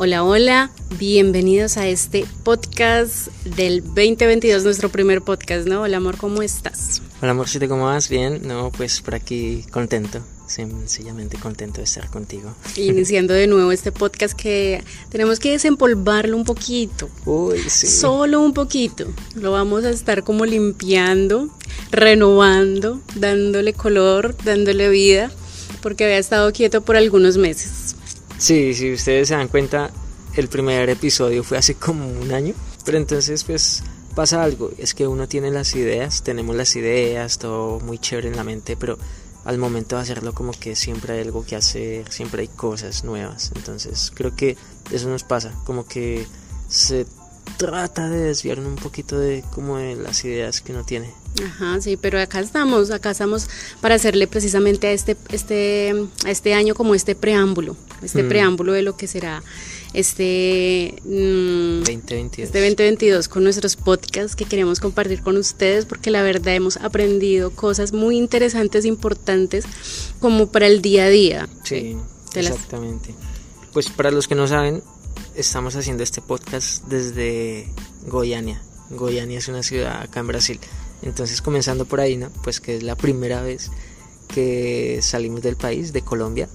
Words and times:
Hola, 0.00 0.22
hola, 0.22 0.70
bienvenidos 0.96 1.76
a 1.76 1.88
este 1.88 2.24
podcast 2.44 3.32
del 3.44 3.82
2022, 3.82 4.62
nuestro 4.62 4.90
primer 4.90 5.22
podcast, 5.22 5.66
¿no? 5.66 5.82
Hola, 5.82 5.96
amor, 5.96 6.16
¿cómo 6.18 6.40
estás? 6.40 7.02
Hola, 7.20 7.32
amorcito, 7.32 7.68
¿cómo 7.68 7.86
vas? 7.86 8.08
Bien, 8.08 8.42
no, 8.46 8.70
pues 8.70 9.00
por 9.00 9.16
aquí 9.16 9.64
contento, 9.72 10.20
sencillamente 10.46 11.36
contento 11.36 11.78
de 11.78 11.82
estar 11.86 12.08
contigo. 12.10 12.54
Iniciando 12.76 13.34
de 13.34 13.48
nuevo 13.48 13.72
este 13.72 13.90
podcast 13.90 14.38
que 14.38 14.84
tenemos 15.10 15.40
que 15.40 15.50
desempolvarlo 15.50 16.36
un 16.36 16.44
poquito. 16.44 17.10
Uy, 17.24 17.58
sí. 17.68 17.88
Solo 17.88 18.40
un 18.40 18.54
poquito. 18.54 19.12
Lo 19.34 19.50
vamos 19.50 19.82
a 19.84 19.90
estar 19.90 20.22
como 20.22 20.46
limpiando, 20.46 21.50
renovando, 21.90 23.00
dándole 23.16 23.72
color, 23.72 24.36
dándole 24.44 24.90
vida, 24.90 25.32
porque 25.82 26.04
había 26.04 26.18
estado 26.18 26.52
quieto 26.52 26.82
por 26.82 26.94
algunos 26.94 27.36
meses. 27.36 27.77
Sí, 28.38 28.72
si 28.72 28.92
ustedes 28.92 29.28
se 29.28 29.34
dan 29.34 29.48
cuenta, 29.48 29.90
el 30.36 30.48
primer 30.48 30.88
episodio 30.90 31.42
fue 31.42 31.58
hace 31.58 31.74
como 31.74 32.08
un 32.08 32.30
año, 32.32 32.54
pero 32.84 32.96
entonces 32.96 33.42
pues 33.42 33.82
pasa 34.14 34.44
algo, 34.44 34.70
es 34.78 34.94
que 34.94 35.08
uno 35.08 35.26
tiene 35.26 35.50
las 35.50 35.74
ideas, 35.74 36.22
tenemos 36.22 36.54
las 36.54 36.76
ideas, 36.76 37.38
todo 37.38 37.80
muy 37.80 37.98
chévere 37.98 38.28
en 38.28 38.36
la 38.36 38.44
mente, 38.44 38.76
pero 38.76 38.96
al 39.44 39.58
momento 39.58 39.96
de 39.96 40.02
hacerlo 40.02 40.34
como 40.34 40.52
que 40.52 40.76
siempre 40.76 41.14
hay 41.14 41.20
algo 41.22 41.44
que 41.44 41.56
hacer, 41.56 42.12
siempre 42.12 42.42
hay 42.42 42.48
cosas 42.48 43.02
nuevas, 43.02 43.50
entonces 43.56 44.12
creo 44.14 44.36
que 44.36 44.56
eso 44.92 45.08
nos 45.08 45.24
pasa, 45.24 45.52
como 45.64 45.84
que 45.86 46.24
se 46.68 47.06
trata 47.56 48.08
de 48.08 48.18
desviar 48.24 48.60
un 48.60 48.76
poquito 48.76 49.18
de 49.18 49.42
como 49.52 49.78
de 49.78 49.96
las 49.96 50.24
ideas 50.24 50.60
que 50.60 50.72
uno 50.72 50.84
tiene. 50.84 51.12
Ajá, 51.44 51.80
sí, 51.80 51.96
pero 51.96 52.20
acá 52.20 52.40
estamos, 52.40 52.90
acá 52.90 53.10
estamos 53.12 53.48
para 53.80 53.94
hacerle 53.94 54.26
precisamente 54.26 54.86
a 54.88 54.92
este, 54.92 55.16
este, 55.30 55.94
a 56.24 56.30
este 56.30 56.54
año 56.54 56.74
como 56.74 56.94
este 56.94 57.14
preámbulo, 57.14 57.76
este 58.02 58.22
Mm. 58.24 58.28
preámbulo 58.28 58.72
de 58.72 58.82
lo 58.82 58.96
que 58.96 59.06
será 59.06 59.42
este, 59.94 60.94
mm, 61.04 61.80
2022. 61.84 62.46
este 62.48 62.58
2022 62.60 63.28
con 63.28 63.44
nuestros 63.44 63.76
podcasts 63.76 64.34
que 64.36 64.44
queremos 64.44 64.80
compartir 64.80 65.22
con 65.22 65.36
ustedes 65.36 65.84
porque 65.86 66.10
la 66.10 66.22
verdad 66.22 66.54
hemos 66.54 66.76
aprendido 66.78 67.50
cosas 67.50 67.92
muy 67.92 68.16
interesantes, 68.16 68.84
importantes, 68.84 69.64
como 70.20 70.48
para 70.48 70.66
el 70.66 70.82
día 70.82 71.04
a 71.04 71.08
día. 71.08 71.48
Sí, 71.64 71.96
las- 72.34 72.46
exactamente. 72.46 73.14
Pues 73.72 73.88
para 73.90 74.10
los 74.10 74.26
que 74.28 74.34
no 74.34 74.46
saben, 74.48 74.82
estamos 75.34 75.76
haciendo 75.76 76.02
este 76.02 76.20
podcast 76.20 76.84
desde 76.84 77.68
Goiânia. 78.06 78.62
Goiânia 78.90 79.38
es 79.38 79.48
una 79.48 79.62
ciudad 79.62 80.02
acá 80.02 80.20
en 80.20 80.26
Brasil. 80.26 80.60
Entonces, 81.02 81.42
comenzando 81.42 81.84
por 81.84 82.00
ahí, 82.00 82.16
¿no? 82.16 82.30
Pues 82.42 82.60
que 82.60 82.76
es 82.76 82.82
la 82.82 82.96
primera 82.96 83.42
vez 83.42 83.70
que 84.26 85.00
salimos 85.02 85.42
del 85.42 85.56
país, 85.56 85.92
de 85.92 86.02
Colombia. 86.02 86.48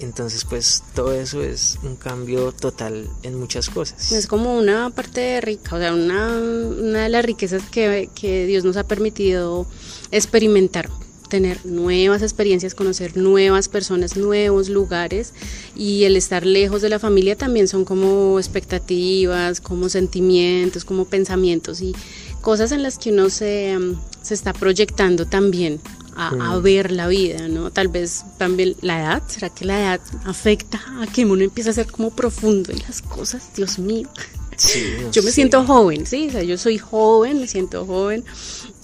Entonces, 0.00 0.44
pues 0.44 0.82
todo 0.94 1.12
eso 1.12 1.42
es 1.42 1.78
un 1.82 1.96
cambio 1.96 2.52
total 2.52 3.08
en 3.22 3.38
muchas 3.38 3.70
cosas. 3.70 4.12
Es 4.12 4.26
como 4.26 4.56
una 4.56 4.90
parte 4.90 5.40
rica, 5.40 5.76
o 5.76 5.78
sea, 5.78 5.94
una, 5.94 6.36
una 6.36 7.04
de 7.04 7.08
las 7.08 7.24
riquezas 7.24 7.62
que, 7.70 8.10
que 8.14 8.46
Dios 8.46 8.64
nos 8.64 8.76
ha 8.76 8.84
permitido 8.84 9.66
experimentar, 10.10 10.90
tener 11.34 11.66
nuevas 11.66 12.22
experiencias, 12.22 12.76
conocer 12.76 13.16
nuevas 13.16 13.68
personas, 13.68 14.16
nuevos 14.16 14.68
lugares 14.68 15.32
y 15.74 16.04
el 16.04 16.16
estar 16.16 16.46
lejos 16.46 16.80
de 16.80 16.88
la 16.88 17.00
familia 17.00 17.34
también 17.34 17.66
son 17.66 17.84
como 17.84 18.38
expectativas, 18.38 19.60
como 19.60 19.88
sentimientos, 19.88 20.84
como 20.84 21.06
pensamientos 21.06 21.80
y 21.80 21.92
cosas 22.40 22.70
en 22.70 22.84
las 22.84 22.98
que 22.98 23.10
uno 23.10 23.30
se, 23.30 23.74
um, 23.76 23.96
se 24.22 24.34
está 24.34 24.52
proyectando 24.52 25.26
también 25.26 25.80
a, 26.14 26.28
a 26.28 26.56
Mm. 26.58 26.62
ver 26.62 26.92
la 26.92 27.08
vida, 27.08 27.48
¿no? 27.48 27.72
Tal 27.72 27.88
vez 27.88 28.22
también 28.38 28.76
la 28.80 29.00
edad, 29.00 29.22
¿será 29.26 29.48
que 29.50 29.64
la 29.64 29.80
edad 29.80 30.00
afecta 30.24 30.80
a 31.00 31.06
que 31.08 31.24
uno 31.24 31.42
empiece 31.42 31.70
a 31.70 31.72
ser 31.72 31.86
como 31.90 32.10
profundo 32.14 32.70
en 32.70 32.78
las 32.86 33.02
cosas? 33.02 33.50
Dios 33.56 33.80
mío. 33.80 34.08
Sí, 34.56 34.84
Yo 35.10 35.20
me 35.24 35.30
sé. 35.30 35.34
siento 35.34 35.64
joven, 35.64 36.06
sí, 36.06 36.28
o 36.28 36.30
sea, 36.30 36.44
yo 36.44 36.56
soy 36.56 36.78
joven, 36.78 37.40
me 37.40 37.48
siento 37.48 37.84
joven. 37.84 38.22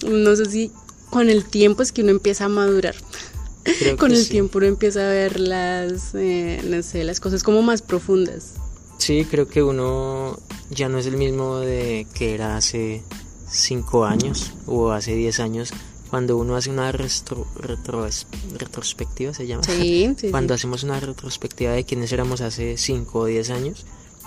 No 0.05 0.35
sé 0.35 0.45
si 0.47 0.69
con 1.11 1.29
el 1.29 1.45
tiempo 1.45 1.83
es 1.83 1.91
que 1.91 2.01
uno 2.01 2.09
empieza 2.09 2.45
a 2.45 2.49
madurar. 2.49 2.95
Con 3.99 4.09
el 4.11 4.17
sí. 4.23 4.31
tiempo 4.31 4.57
uno 4.57 4.65
empieza 4.67 5.05
a 5.05 5.09
ver 5.09 5.39
las, 5.39 6.15
eh, 6.15 6.59
no 6.67 6.81
sé, 6.81 7.03
las 7.03 7.19
cosas 7.19 7.43
como 7.43 7.61
más 7.61 7.83
profundas. 7.83 8.53
Sí, 8.97 9.23
creo 9.29 9.47
que 9.47 9.61
uno 9.61 10.39
ya 10.71 10.89
no 10.89 10.97
es 10.97 11.05
el 11.05 11.15
mismo 11.17 11.57
de 11.59 12.07
que 12.15 12.33
era 12.33 12.57
hace 12.57 13.03
5 13.51 14.05
años 14.05 14.51
o 14.65 14.89
hace 14.91 15.15
10 15.15 15.39
años, 15.41 15.73
cuando 16.09 16.37
uno 16.37 16.55
hace 16.55 16.71
una 16.71 16.91
retros- 16.91 18.25
retrospectiva, 18.57 19.33
se 19.35 19.45
llama. 19.45 19.61
Sí, 19.67 20.11
sí, 20.17 20.31
Cuando 20.31 20.55
hacemos 20.55 20.81
una 20.81 20.99
retrospectiva 20.99 21.71
de 21.73 21.83
quiénes 21.83 22.11
éramos 22.11 22.41
hace 22.41 22.77
5 22.77 23.19
o 23.19 23.25
10 23.25 23.49
años, 23.51 23.85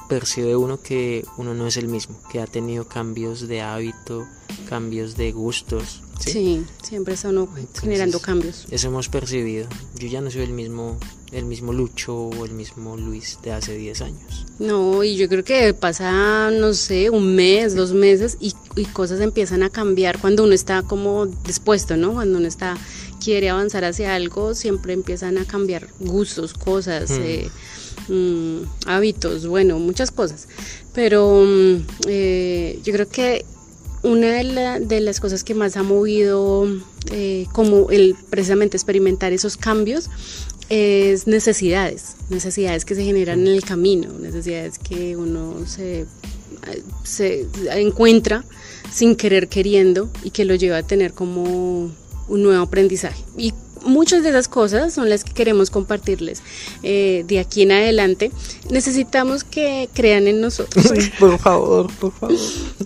percibe 0.09 0.55
uno 0.55 0.81
que 0.81 1.25
uno 1.39 1.55
no 1.55 1.67
es 1.67 1.77
el 1.77 1.89
mismo, 1.89 2.21
que 2.31 2.41
ha 2.41 2.47
tenido 2.47 2.87
cambios 2.87 3.49
de 3.49 3.63
hábito, 3.63 4.27
cambios 4.69 5.17
de 5.17 5.33
gustos. 5.33 6.03
¿Sí? 6.19 6.31
Sí, 6.33 6.63
siempre 6.83 7.15
está 7.15 7.29
uno 7.29 7.49
Entonces, 7.57 7.81
generando 7.81 8.21
cambios. 8.21 8.67
Eso 8.71 8.89
hemos 8.89 9.09
percibido. 9.09 9.67
Yo 9.97 10.09
ya 10.09 10.21
no 10.21 10.31
soy 10.31 10.43
el 10.43 10.53
mismo, 10.53 10.99
el 11.33 11.45
mismo 11.45 11.73
Lucho 11.73 12.15
o 12.15 12.45
el 12.45 12.53
mismo 12.53 12.97
Luis 12.97 13.39
de 13.43 13.53
hace 13.53 13.77
10 13.77 14.01
años. 14.03 14.47
No, 14.59 15.03
y 15.03 15.17
yo 15.17 15.29
creo 15.29 15.45
que 15.45 15.75
pasa, 15.75 16.51
no 16.51 16.75
sé, 16.75 17.11
un 17.11 17.35
mes, 17.35 17.75
dos 17.75 17.93
meses 17.93 18.37
y, 18.41 18.55
y 18.77 18.85
cosas 18.87 19.21
empiezan 19.21 19.63
a 19.63 19.71
cambiar 19.71 20.19
cuando 20.21 20.45
uno 20.45 20.53
está 20.53 20.83
como 20.83 21.27
dispuesto, 21.27 21.97
¿no? 21.97 22.13
Cuando 22.13 22.39
uno 22.39 22.47
está, 22.49 22.77
quiere 23.23 23.51
avanzar 23.51 23.85
hacia 23.85 24.15
algo, 24.15 24.55
siempre 24.55 24.93
empiezan 24.93 25.39
a 25.39 25.45
cambiar 25.45 25.89
gustos, 26.01 26.55
cosas, 26.55 27.11
Hmm. 27.11 27.23
eh, 27.23 27.49
mm, 28.09 28.59
hábitos, 28.87 29.47
bueno, 29.47 29.79
muchas 29.79 30.11
cosas. 30.11 30.47
Pero 30.93 31.43
mm, 31.45 31.77
eh, 32.07 32.79
yo 32.85 32.93
creo 32.93 33.09
que 33.09 33.45
una 34.05 34.29
de, 34.35 34.45
la- 34.45 34.81
de 34.81 35.01
las 35.01 35.19
cosas 35.21 35.43
que 35.45 35.55
más 35.55 35.77
ha 35.77 35.83
movido 35.83 36.67
eh, 37.11 37.47
como 37.53 37.91
el 37.91 38.15
precisamente 38.31 38.77
experimentar 38.77 39.33
esos 39.33 39.57
cambios 39.57 40.09
es 40.71 41.27
necesidades, 41.27 42.17
necesidades 42.31 42.85
que 42.85 42.95
se 42.95 43.05
generan 43.05 43.41
en 43.41 43.49
el 43.49 43.65
camino, 43.65 44.09
necesidades 44.19 44.79
que 44.79 45.17
uno 45.17 45.67
se, 45.67 46.07
se 47.03 47.47
encuentra 47.73 48.45
sin 48.93 49.17
querer 49.17 49.49
queriendo 49.49 50.09
y 50.23 50.31
que 50.31 50.45
lo 50.45 50.55
lleva 50.55 50.79
a 50.79 50.83
tener 50.83 51.13
como 51.13 51.91
un 52.29 52.43
nuevo 52.43 52.63
aprendizaje. 52.63 53.23
Muchas 53.85 54.23
de 54.23 54.31
esas 54.31 54.49
cosas 54.49 54.93
son 54.95 55.09
las 55.09 55.25
que 55.25 55.33
queremos 55.33 55.71
compartirles 55.71 56.43
eh, 56.83 57.25
de 57.27 57.39
aquí 57.39 57.63
en 57.63 57.73
adelante. 57.73 58.31
Necesitamos 58.71 59.45
que 59.45 59.89
crean 59.95 60.27
en 60.27 60.41
nosotros. 60.41 60.87
por 61.19 61.39
favor, 61.39 61.93
por 62.01 62.13
favor. 62.13 62.37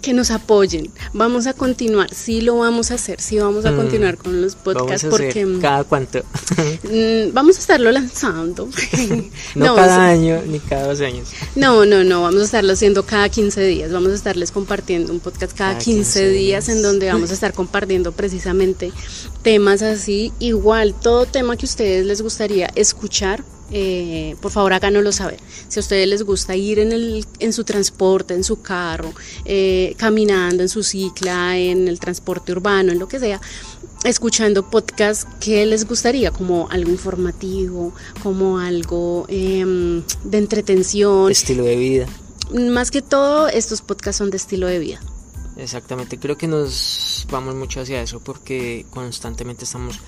que 0.02 0.12
nos 0.12 0.30
apoyen. 0.30 0.90
Vamos 1.12 1.46
a 1.46 1.54
continuar, 1.54 2.12
sí 2.14 2.40
lo 2.40 2.58
vamos 2.58 2.90
a 2.90 2.94
hacer, 2.94 3.20
sí 3.20 3.38
vamos 3.38 3.64
a 3.64 3.72
Mm. 3.72 3.76
continuar 3.76 4.16
con 4.18 4.40
los 4.42 4.54
podcasts 4.54 4.78
Vamos 4.78 4.92
a 4.92 4.94
hacer 4.94 5.10
porque 5.10 5.46
mm, 5.46 5.60
cada 5.60 5.84
cuánto. 5.84 6.18
mm, 6.84 7.32
vamos 7.32 7.56
a 7.56 7.60
estarlo 7.60 7.90
lanzando. 7.92 8.68
no, 9.54 9.74
cada 9.76 10.06
año 10.08 10.40
ni 10.46 10.58
cada 10.60 10.88
dos 10.88 11.00
años. 11.00 11.28
no, 11.54 11.84
no, 11.86 12.04
no, 12.04 12.22
vamos 12.22 12.42
a 12.42 12.44
estarlo 12.44 12.72
haciendo 12.72 13.04
cada 13.04 13.28
15 13.28 13.60
días, 13.66 13.92
vamos 13.92 14.12
a 14.12 14.14
estarles 14.14 14.50
compartiendo 14.52 15.12
un 15.12 15.20
podcast 15.20 15.56
cada, 15.56 15.72
Cada 15.72 15.84
15, 15.84 16.20
15 16.20 16.28
días 16.30 16.68
en 16.68 16.82
donde 16.82 17.08
vamos 17.12 17.30
a 17.30 17.34
estar 17.34 17.52
compartiendo 17.52 18.12
precisamente 18.12 18.92
temas 19.42 19.82
así, 19.82 20.32
igual 20.40 20.87
todo 20.94 21.26
tema 21.26 21.56
que 21.56 21.66
a 21.66 21.68
ustedes 21.68 22.06
les 22.06 22.22
gustaría 22.22 22.70
escuchar. 22.74 23.44
eh, 23.70 24.34
por 24.40 24.50
favor 24.50 24.72
háganoslo 24.72 25.12
saber. 25.12 25.40
Si 25.68 25.78
a 25.78 25.82
ustedes 25.82 26.08
les 26.08 26.22
gusta 26.22 26.56
ir 26.56 26.78
en, 26.78 26.92
el, 26.92 27.26
en 27.38 27.52
su 27.52 27.64
transporte, 27.64 28.32
en 28.32 28.42
su 28.42 28.62
carro, 28.62 29.12
eh, 29.44 29.94
caminando, 29.98 30.62
en 30.62 30.70
su 30.70 30.82
cicla, 30.82 31.58
en 31.58 31.86
el 31.86 32.00
transporte 32.00 32.52
urbano, 32.52 32.92
en 32.92 32.98
lo 32.98 33.08
que 33.08 33.18
sea, 33.18 33.40
escuchando 34.04 34.70
podcast, 34.70 35.28
¿qué 35.40 35.66
les 35.66 35.86
gustaría? 35.86 36.30
Como 36.30 36.68
algo 36.70 36.90
informativo, 36.90 37.92
como 38.22 38.58
algo 38.58 39.26
em, 39.28 40.02
de 40.24 40.38
entretención. 40.38 41.30
Estilo 41.30 41.64
de 41.64 41.76
vida. 41.76 42.06
Más 42.52 42.90
que 42.90 43.02
todo, 43.02 43.48
estos 43.48 43.82
podcasts 43.82 44.18
son 44.18 44.30
de 44.30 44.38
estilo 44.38 44.66
de 44.66 44.78
vida. 44.78 45.00
Exactamente, 45.58 46.18
creo 46.18 46.38
que 46.38 46.46
nos 46.46 47.26
vamos 47.30 47.56
mucho 47.56 47.80
hacia 47.80 48.00
eso 48.00 48.20
porque 48.20 48.86
constantemente 48.90 49.64
estamos 49.64 49.98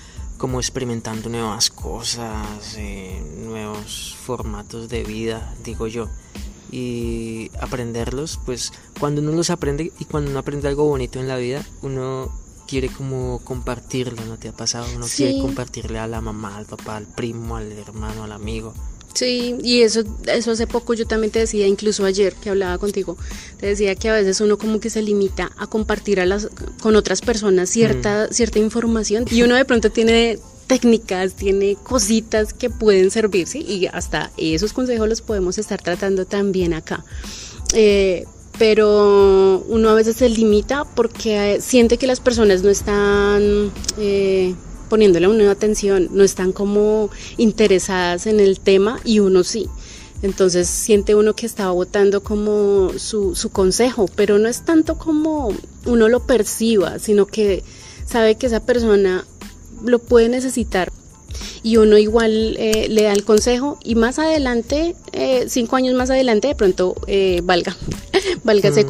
como 0.41 0.59
experimentando 0.59 1.29
nuevas 1.29 1.69
cosas, 1.69 2.73
eh, 2.75 3.21
nuevos 3.45 4.17
formatos 4.25 4.89
de 4.89 5.03
vida, 5.03 5.53
digo 5.63 5.85
yo. 5.85 6.07
Y 6.71 7.51
aprenderlos, 7.61 8.39
pues 8.43 8.73
cuando 8.99 9.21
uno 9.21 9.33
los 9.33 9.51
aprende 9.51 9.91
y 9.99 10.05
cuando 10.05 10.31
uno 10.31 10.39
aprende 10.39 10.67
algo 10.67 10.85
bonito 10.85 11.19
en 11.19 11.27
la 11.27 11.37
vida, 11.37 11.63
uno 11.83 12.31
quiere 12.67 12.89
como 12.89 13.39
compartirlo, 13.43 14.25
¿no 14.25 14.37
te 14.37 14.47
ha 14.47 14.51
pasado? 14.51 14.87
Uno 14.95 15.05
Sí. 15.05 15.17
quiere 15.25 15.39
compartirle 15.41 15.99
a 15.99 16.07
la 16.07 16.21
mamá, 16.21 16.57
al 16.57 16.65
papá, 16.65 16.95
al 16.97 17.05
primo, 17.05 17.55
al 17.55 17.71
hermano, 17.73 18.23
al 18.23 18.31
amigo. 18.31 18.73
Sí, 19.13 19.57
y 19.61 19.81
eso, 19.81 20.03
eso 20.27 20.51
hace 20.51 20.67
poco 20.67 20.93
yo 20.93 21.05
también 21.05 21.31
te 21.31 21.39
decía, 21.39 21.67
incluso 21.67 22.05
ayer 22.05 22.33
que 22.35 22.49
hablaba 22.49 22.77
contigo, 22.77 23.17
te 23.59 23.67
decía 23.67 23.95
que 23.95 24.09
a 24.09 24.13
veces 24.13 24.39
uno 24.41 24.57
como 24.57 24.79
que 24.79 24.89
se 24.89 25.01
limita 25.01 25.51
a 25.57 25.67
compartir 25.67 26.19
a 26.21 26.25
las, 26.25 26.47
con 26.81 26.95
otras 26.95 27.21
personas 27.21 27.69
cierta, 27.69 28.27
cierta 28.31 28.59
información 28.59 29.25
y 29.29 29.43
uno 29.43 29.55
de 29.55 29.65
pronto 29.65 29.91
tiene 29.91 30.39
técnicas, 30.67 31.35
tiene 31.35 31.75
cositas 31.75 32.53
que 32.53 32.69
pueden 32.69 33.11
servirse 33.11 33.59
y 33.59 33.87
hasta 33.87 34.31
esos 34.37 34.71
consejos 34.71 35.09
los 35.09 35.21
podemos 35.21 35.57
estar 35.57 35.81
tratando 35.81 36.25
también 36.25 36.73
acá. 36.73 37.03
Eh, 37.73 38.25
pero 38.57 39.65
uno 39.67 39.89
a 39.89 39.93
veces 39.93 40.15
se 40.17 40.29
limita 40.29 40.85
porque 40.85 41.59
siente 41.59 41.97
que 41.97 42.07
las 42.07 42.19
personas 42.19 42.63
no 42.63 42.69
están 42.69 43.71
eh, 43.97 44.53
poniéndole 44.91 45.29
una 45.29 45.49
atención, 45.49 46.09
no 46.11 46.21
están 46.21 46.51
como 46.51 47.09
interesadas 47.37 48.27
en 48.27 48.41
el 48.41 48.59
tema 48.59 48.99
y 49.05 49.19
uno 49.19 49.45
sí. 49.45 49.69
Entonces 50.21 50.67
siente 50.67 51.15
uno 51.15 51.33
que 51.33 51.45
está 51.45 51.71
votando 51.71 52.21
como 52.23 52.91
su, 52.97 53.33
su 53.33 53.51
consejo, 53.51 54.09
pero 54.17 54.37
no 54.37 54.49
es 54.49 54.65
tanto 54.65 54.97
como 54.97 55.53
uno 55.85 56.09
lo 56.09 56.19
perciba, 56.27 56.99
sino 56.99 57.25
que 57.25 57.63
sabe 58.05 58.35
que 58.35 58.47
esa 58.47 58.65
persona 58.65 59.25
lo 59.81 59.99
puede 59.99 60.27
necesitar 60.27 60.91
y 61.63 61.77
uno 61.77 61.97
igual 61.97 62.57
eh, 62.59 62.87
le 62.89 63.03
da 63.03 63.13
el 63.13 63.23
consejo 63.23 63.77
y 63.85 63.95
más 63.95 64.19
adelante, 64.19 64.97
eh, 65.13 65.45
cinco 65.47 65.77
años 65.77 65.95
más 65.95 66.09
adelante, 66.09 66.49
de 66.49 66.55
pronto 66.55 66.95
eh, 67.07 67.39
valga, 67.45 67.77
valga 68.43 68.69
ese 68.69 68.83
mm. 68.83 68.87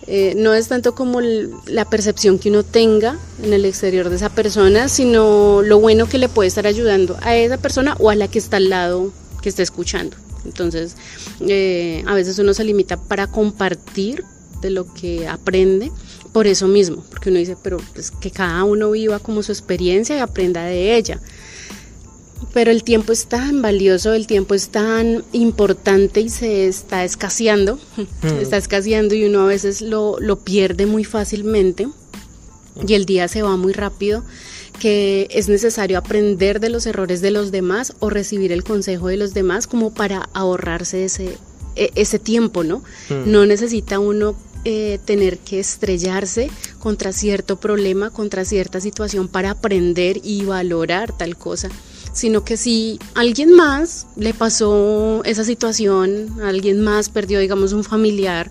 Consejo. 0.00 0.38
no 0.38 0.54
es 0.54 0.68
tanto 0.68 0.94
como 0.94 1.20
la 1.20 1.84
percepción 1.84 2.38
que 2.38 2.50
uno 2.50 2.62
tenga 2.62 3.18
en 3.42 3.52
el 3.52 3.64
exterior 3.64 4.10
de 4.10 4.16
esa 4.16 4.30
persona, 4.30 4.88
sino 4.88 5.62
lo 5.62 5.78
bueno 5.80 6.08
que 6.08 6.18
le 6.18 6.28
puede 6.28 6.48
estar 6.48 6.66
ayudando 6.66 7.16
a 7.22 7.36
esa 7.36 7.58
persona 7.58 7.96
o 7.98 8.10
a 8.10 8.14
la 8.14 8.28
que 8.28 8.38
está 8.38 8.56
al 8.58 8.68
lado 8.68 9.12
que 9.42 9.48
está 9.48 9.62
escuchando. 9.62 10.16
Entonces, 10.44 10.96
a 11.40 12.14
veces 12.14 12.38
uno 12.38 12.54
se 12.54 12.64
limita 12.64 12.96
para 12.96 13.26
compartir 13.26 14.24
de 14.62 14.70
lo 14.70 14.92
que 14.92 15.26
aprende 15.26 15.90
por 16.32 16.46
eso 16.46 16.68
mismo, 16.68 17.04
porque 17.10 17.30
uno 17.30 17.38
dice, 17.38 17.56
pero 17.62 17.78
pues 17.94 18.10
que 18.10 18.30
cada 18.30 18.62
uno 18.64 18.90
viva 18.90 19.18
como 19.18 19.42
su 19.42 19.52
experiencia 19.52 20.16
y 20.16 20.20
aprenda 20.20 20.64
de 20.64 20.96
ella 20.96 21.20
pero 22.52 22.70
el 22.70 22.82
tiempo 22.82 23.12
es 23.12 23.26
tan 23.26 23.62
valioso, 23.62 24.12
el 24.12 24.26
tiempo 24.26 24.54
es 24.54 24.70
tan 24.70 25.24
importante 25.32 26.20
y 26.20 26.28
se 26.28 26.66
está 26.66 27.04
escaseando, 27.04 27.78
hmm. 27.96 28.40
está 28.40 28.56
escaseando 28.56 29.14
y 29.14 29.24
uno 29.24 29.42
a 29.42 29.46
veces 29.46 29.80
lo, 29.80 30.18
lo 30.20 30.40
pierde 30.40 30.86
muy 30.86 31.04
fácilmente 31.04 31.88
y 32.86 32.94
el 32.94 33.04
día 33.04 33.28
se 33.28 33.42
va 33.42 33.56
muy 33.56 33.72
rápido 33.72 34.24
que 34.78 35.28
es 35.30 35.48
necesario 35.48 35.98
aprender 35.98 36.58
de 36.58 36.70
los 36.70 36.86
errores 36.86 37.20
de 37.20 37.30
los 37.30 37.50
demás 37.50 37.94
o 37.98 38.08
recibir 38.08 38.50
el 38.50 38.64
consejo 38.64 39.08
de 39.08 39.18
los 39.18 39.34
demás 39.34 39.66
como 39.66 39.92
para 39.92 40.30
ahorrarse 40.32 41.04
ese, 41.04 41.36
e, 41.76 41.90
ese 41.94 42.18
tiempo, 42.18 42.64
¿no? 42.64 42.82
Hmm. 43.10 43.30
No 43.30 43.44
necesita 43.44 43.98
uno 43.98 44.34
eh, 44.64 44.98
tener 45.04 45.38
que 45.38 45.60
estrellarse 45.60 46.50
contra 46.78 47.12
cierto 47.12 47.60
problema, 47.60 48.10
contra 48.10 48.44
cierta 48.44 48.80
situación 48.80 49.28
para 49.28 49.50
aprender 49.50 50.20
y 50.22 50.44
valorar 50.44 51.16
tal 51.16 51.36
cosa 51.36 51.70
sino 52.12 52.44
que 52.44 52.56
si 52.56 52.98
alguien 53.14 53.52
más 53.52 54.06
le 54.16 54.34
pasó 54.34 55.22
esa 55.24 55.44
situación, 55.44 56.40
alguien 56.42 56.80
más 56.80 57.08
perdió, 57.08 57.38
digamos, 57.38 57.72
un 57.72 57.84
familiar 57.84 58.50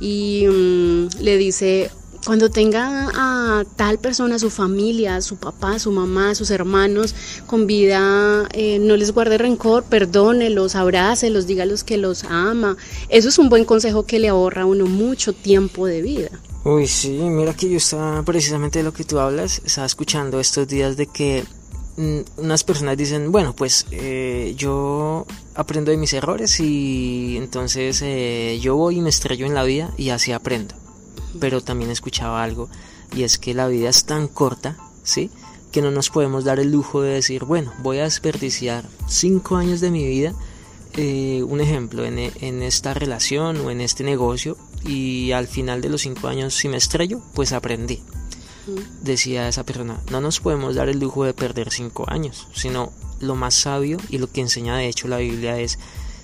y 0.00 0.46
mm, 0.46 1.20
le 1.20 1.36
dice, 1.36 1.90
cuando 2.24 2.50
tenga 2.50 3.10
a 3.14 3.64
tal 3.76 3.98
persona, 3.98 4.38
su 4.38 4.50
familia, 4.50 5.20
su 5.20 5.36
papá, 5.36 5.78
su 5.78 5.92
mamá, 5.92 6.34
sus 6.34 6.50
hermanos 6.50 7.14
con 7.46 7.66
vida, 7.66 8.46
eh, 8.52 8.78
no 8.78 8.96
les 8.96 9.12
guarde 9.12 9.38
rencor, 9.38 9.84
perdónelos, 9.84 10.74
abrácelos, 10.74 11.46
dígalos 11.46 11.84
que 11.84 11.96
los 11.96 12.24
ama. 12.24 12.76
Eso 13.08 13.28
es 13.28 13.38
un 13.38 13.48
buen 13.48 13.64
consejo 13.64 14.04
que 14.04 14.18
le 14.18 14.28
ahorra 14.28 14.62
a 14.62 14.66
uno 14.66 14.86
mucho 14.86 15.32
tiempo 15.32 15.86
de 15.86 16.02
vida. 16.02 16.30
Uy, 16.64 16.86
sí, 16.86 17.12
mira 17.12 17.54
que 17.54 17.70
yo 17.70 17.78
estaba 17.78 18.22
precisamente 18.24 18.80
de 18.80 18.84
lo 18.84 18.92
que 18.92 19.04
tú 19.04 19.18
hablas, 19.18 19.62
estaba 19.64 19.86
escuchando 19.86 20.38
estos 20.40 20.68
días 20.68 20.96
de 20.96 21.06
que 21.06 21.44
unas 22.36 22.62
personas 22.62 22.96
dicen, 22.96 23.32
bueno, 23.32 23.54
pues 23.54 23.86
eh, 23.90 24.54
yo 24.56 25.26
aprendo 25.54 25.90
de 25.90 25.96
mis 25.96 26.12
errores 26.12 26.60
y 26.60 27.36
entonces 27.36 28.00
eh, 28.02 28.58
yo 28.62 28.76
voy 28.76 28.98
y 28.98 29.00
me 29.00 29.10
estrello 29.10 29.46
en 29.46 29.54
la 29.54 29.64
vida 29.64 29.92
y 29.96 30.10
así 30.10 30.32
aprendo. 30.32 30.76
Pero 31.40 31.60
también 31.60 31.90
escuchaba 31.90 32.42
algo 32.42 32.68
y 33.14 33.24
es 33.24 33.38
que 33.38 33.52
la 33.52 33.66
vida 33.66 33.88
es 33.88 34.04
tan 34.04 34.28
corta, 34.28 34.76
¿sí? 35.02 35.30
Que 35.72 35.82
no 35.82 35.90
nos 35.90 36.10
podemos 36.10 36.44
dar 36.44 36.60
el 36.60 36.70
lujo 36.70 37.02
de 37.02 37.14
decir, 37.14 37.44
bueno, 37.44 37.72
voy 37.82 37.98
a 37.98 38.04
desperdiciar 38.04 38.88
cinco 39.08 39.56
años 39.56 39.80
de 39.80 39.90
mi 39.90 40.06
vida, 40.06 40.34
eh, 40.94 41.42
un 41.42 41.60
ejemplo, 41.60 42.04
en, 42.04 42.18
en 42.18 42.62
esta 42.62 42.94
relación 42.94 43.56
o 43.58 43.70
en 43.70 43.80
este 43.80 44.04
negocio 44.04 44.56
y 44.84 45.32
al 45.32 45.48
final 45.48 45.80
de 45.80 45.88
los 45.88 46.02
cinco 46.02 46.28
años 46.28 46.54
si 46.54 46.68
me 46.68 46.76
estrello, 46.76 47.20
pues 47.34 47.52
aprendí 47.52 48.02
decía 49.02 49.48
esa 49.48 49.64
persona, 49.64 50.00
no 50.10 50.20
nos 50.20 50.40
podemos 50.40 50.74
dar 50.74 50.88
el 50.88 50.98
lujo 50.98 51.24
de 51.24 51.34
perder 51.34 51.70
cinco 51.70 52.04
años, 52.08 52.48
sino 52.52 52.92
lo 53.20 53.34
más 53.34 53.54
sabio 53.54 53.98
y 54.08 54.18
lo 54.18 54.30
que 54.30 54.40
enseña 54.40 54.76
de 54.76 54.88
hecho 54.88 55.08
la 55.08 55.18
Biblia 55.18 55.58
es 55.58 55.78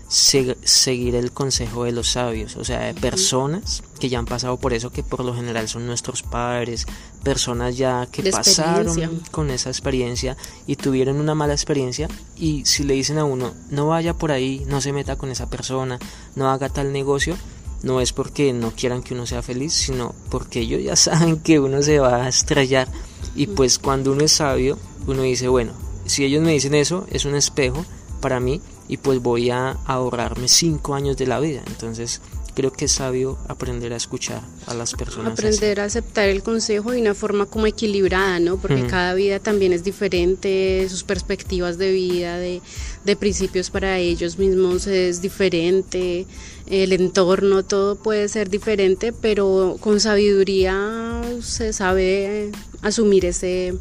seguir 0.08 1.14
el 1.14 1.32
consejo 1.32 1.84
de 1.84 1.92
los 1.92 2.08
sabios, 2.08 2.56
o 2.56 2.64
sea, 2.64 2.80
de 2.80 2.94
personas 2.94 3.82
que 3.98 4.08
ya 4.08 4.18
han 4.18 4.26
pasado 4.26 4.58
por 4.58 4.72
eso, 4.72 4.90
que 4.90 5.02
por 5.02 5.24
lo 5.24 5.34
general 5.34 5.68
son 5.68 5.86
nuestros 5.86 6.22
padres, 6.22 6.86
personas 7.22 7.76
ya 7.76 8.06
que 8.06 8.30
pasaron 8.30 9.22
con 9.30 9.50
esa 9.50 9.70
experiencia 9.70 10.36
y 10.66 10.76
tuvieron 10.76 11.16
una 11.16 11.34
mala 11.34 11.54
experiencia 11.54 12.08
y 12.36 12.64
si 12.66 12.84
le 12.84 12.94
dicen 12.94 13.18
a 13.18 13.24
uno, 13.24 13.54
no 13.70 13.88
vaya 13.88 14.14
por 14.14 14.30
ahí, 14.30 14.64
no 14.68 14.80
se 14.80 14.92
meta 14.92 15.16
con 15.16 15.30
esa 15.30 15.48
persona, 15.48 15.98
no 16.36 16.50
haga 16.50 16.68
tal 16.68 16.92
negocio, 16.92 17.36
no 17.84 18.00
es 18.00 18.12
porque 18.12 18.52
no 18.52 18.72
quieran 18.72 19.02
que 19.02 19.14
uno 19.14 19.26
sea 19.26 19.42
feliz, 19.42 19.74
sino 19.74 20.14
porque 20.30 20.60
ellos 20.60 20.82
ya 20.82 20.96
saben 20.96 21.38
que 21.38 21.60
uno 21.60 21.82
se 21.82 22.00
va 22.00 22.24
a 22.24 22.28
estrellar. 22.28 22.88
Y 23.36 23.46
pues 23.48 23.78
cuando 23.78 24.12
uno 24.12 24.24
es 24.24 24.32
sabio, 24.32 24.78
uno 25.06 25.22
dice, 25.22 25.48
bueno, 25.48 25.72
si 26.06 26.24
ellos 26.24 26.42
me 26.42 26.52
dicen 26.52 26.74
eso, 26.74 27.06
es 27.10 27.24
un 27.24 27.34
espejo 27.34 27.84
para 28.20 28.40
mí 28.40 28.60
y 28.88 28.96
pues 28.96 29.20
voy 29.22 29.50
a 29.50 29.72
ahorrarme 29.86 30.48
cinco 30.48 30.94
años 30.94 31.16
de 31.16 31.26
la 31.26 31.40
vida. 31.40 31.62
Entonces 31.66 32.20
creo 32.54 32.72
que 32.72 32.86
es 32.86 32.92
sabio 32.92 33.38
aprender 33.48 33.92
a 33.92 33.96
escuchar 33.96 34.42
a 34.66 34.74
las 34.74 34.94
personas. 34.94 35.32
Aprender 35.32 35.80
a 35.80 35.84
aceptar 35.84 36.28
el 36.28 36.42
consejo 36.42 36.92
de 36.92 37.00
una 37.00 37.14
forma 37.14 37.46
como 37.46 37.66
equilibrada, 37.66 38.38
¿no? 38.40 38.56
Porque 38.56 38.86
cada 38.86 39.14
vida 39.14 39.40
también 39.40 39.72
es 39.72 39.84
diferente, 39.84 40.86
sus 40.88 41.02
perspectivas 41.02 41.78
de 41.78 41.92
vida, 41.92 42.38
de, 42.38 42.62
de 43.04 43.16
principios 43.16 43.70
para 43.70 43.98
ellos 43.98 44.38
mismos 44.38 44.86
es 44.86 45.20
diferente, 45.20 46.26
el 46.66 46.92
entorno, 46.92 47.64
todo 47.64 47.96
puede 47.96 48.28
ser 48.28 48.48
diferente, 48.48 49.12
pero 49.12 49.76
con 49.80 50.00
sabiduría 50.00 51.22
se 51.42 51.72
sabe 51.72 52.50
asumir 52.82 53.24
ese, 53.26 53.74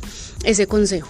ese 0.43 0.67
consejo. 0.67 1.07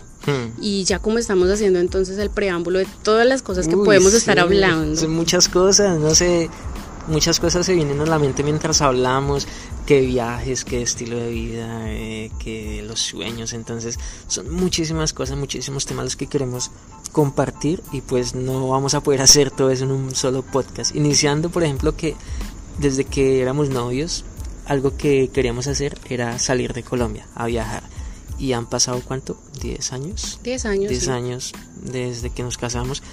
Y 0.62 0.86
ya 0.86 1.00
como 1.00 1.18
estamos 1.18 1.50
haciendo 1.50 1.80
entonces 1.80 2.18
el 2.18 2.30
preámbulo 2.30 2.80
de 2.80 2.88
todas 3.04 3.28
las 3.28 3.42
cosas 3.42 3.68
que 3.68 3.76
podemos 3.76 4.14
estar 4.14 4.40
hablando. 4.40 4.96
Son 4.96 5.12
muchas 5.12 5.50
cosas, 5.50 6.00
no 6.00 6.16
sé, 6.16 6.50
muchas 7.08 7.40
cosas 7.40 7.66
se 7.66 7.74
vienen 7.74 8.00
a 8.02 8.06
la 8.06 8.20
mente 8.20 8.44
mientras 8.44 8.82
hablamos, 8.82 9.48
qué 9.86 10.02
viajes, 10.02 10.64
qué 10.64 10.82
estilo 10.82 11.18
de 11.18 11.30
vida, 11.30 11.92
eh, 11.92 12.32
qué 12.40 12.84
los 12.88 13.00
sueños, 13.00 13.54
entonces 13.54 14.00
son 14.28 14.52
muchísimas 14.52 15.14
cosas, 15.14 15.38
muchísimos 15.38 15.86
temas 15.86 16.06
los 16.06 16.16
que 16.16 16.28
queremos 16.28 16.72
compartir 17.12 17.84
y 17.92 18.02
pues 18.02 18.36
no 18.36 18.70
vamos 18.70 18.94
a 18.94 19.02
poder 19.02 19.22
hacer 19.22 19.52
todo 19.52 19.70
eso 19.70 19.86
en 19.86 19.92
un 19.92 20.16
solo 20.16 20.42
podcast. 20.42 20.96
Iniciando, 20.96 21.50
por 21.50 21.64
ejemplo, 21.64 21.96
que 21.96 22.16
desde 22.80 23.06
que 23.06 23.42
éramos 23.42 23.70
novios, 23.70 24.26
algo 24.66 24.96
que 24.98 25.30
queríamos 25.30 25.68
hacer 25.68 25.98
era 26.10 26.40
salir 26.40 26.74
de 26.74 26.84
Colombia 26.84 27.28
a 27.36 27.46
viajar. 27.46 27.84
Y 28.40 28.54
han 28.54 28.66
pasado 28.66 29.02
cuánto? 29.06 29.38
¿10 29.62 29.94
años? 29.94 30.40
10 30.44 30.66
años. 30.66 30.90
10 30.90 31.08
años 31.10 31.54
desde 31.82 32.32
que 32.32 32.44
nos 32.44 32.58
casamos 32.58 33.04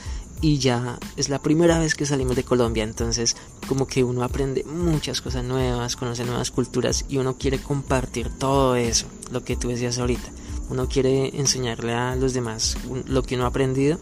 y 0.40 0.58
ya 0.58 0.98
es 1.16 1.28
la 1.28 1.40
primera 1.40 1.78
vez 1.78 1.94
que 1.94 2.06
salimos 2.06 2.36
de 2.36 2.44
Colombia, 2.44 2.84
entonces 2.84 3.36
como 3.68 3.86
que 3.86 4.04
uno 4.04 4.22
aprende 4.22 4.64
muchas 4.64 5.20
cosas 5.20 5.44
nuevas, 5.44 5.96
conoce 5.96 6.24
nuevas 6.24 6.50
culturas 6.50 7.04
y 7.08 7.18
uno 7.18 7.36
quiere 7.36 7.58
compartir 7.58 8.30
todo 8.30 8.76
eso, 8.76 9.06
lo 9.30 9.44
que 9.44 9.56
tú 9.56 9.68
decías 9.68 9.98
ahorita. 9.98 10.30
Uno 10.70 10.88
quiere 10.88 11.38
enseñarle 11.38 11.92
a 11.92 12.16
los 12.16 12.32
demás 12.32 12.76
lo 13.06 13.22
que 13.22 13.34
uno 13.34 13.44
ha 13.44 13.48
aprendido, 13.48 13.98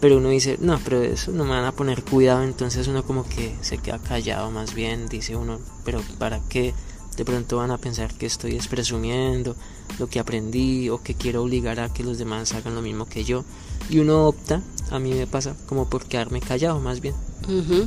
pero 0.00 0.16
uno 0.16 0.28
dice, 0.30 0.58
no, 0.60 0.78
pero 0.82 1.02
eso 1.02 1.30
no 1.32 1.44
me 1.44 1.50
van 1.50 1.64
a 1.64 1.72
poner 1.72 2.04
cuidado, 2.04 2.42
entonces 2.42 2.88
uno 2.88 3.04
como 3.04 3.24
que 3.24 3.54
se 3.60 3.78
queda 3.78 3.98
callado 3.98 4.50
más 4.50 4.74
bien, 4.74 5.08
dice 5.08 5.36
uno, 5.36 5.60
pero 5.84 6.02
¿para 6.18 6.40
qué? 6.48 6.74
De 7.16 7.24
pronto 7.24 7.58
van 7.58 7.70
a 7.70 7.78
pensar 7.78 8.12
que 8.14 8.26
estoy 8.26 8.58
presumiendo 8.68 9.56
lo 9.98 10.08
que 10.08 10.18
aprendí 10.18 10.88
o 10.88 11.02
que 11.02 11.14
quiero 11.14 11.42
obligar 11.42 11.80
a 11.80 11.92
que 11.92 12.02
los 12.02 12.18
demás 12.18 12.54
hagan 12.54 12.74
lo 12.74 12.82
mismo 12.82 13.06
que 13.06 13.24
yo. 13.24 13.44
Y 13.88 13.98
uno 13.98 14.26
opta, 14.26 14.62
a 14.90 14.98
mí 14.98 15.12
me 15.12 15.26
pasa, 15.26 15.56
como 15.66 15.88
por 15.88 16.04
quedarme 16.06 16.40
callado 16.40 16.80
más 16.80 17.00
bien. 17.00 17.14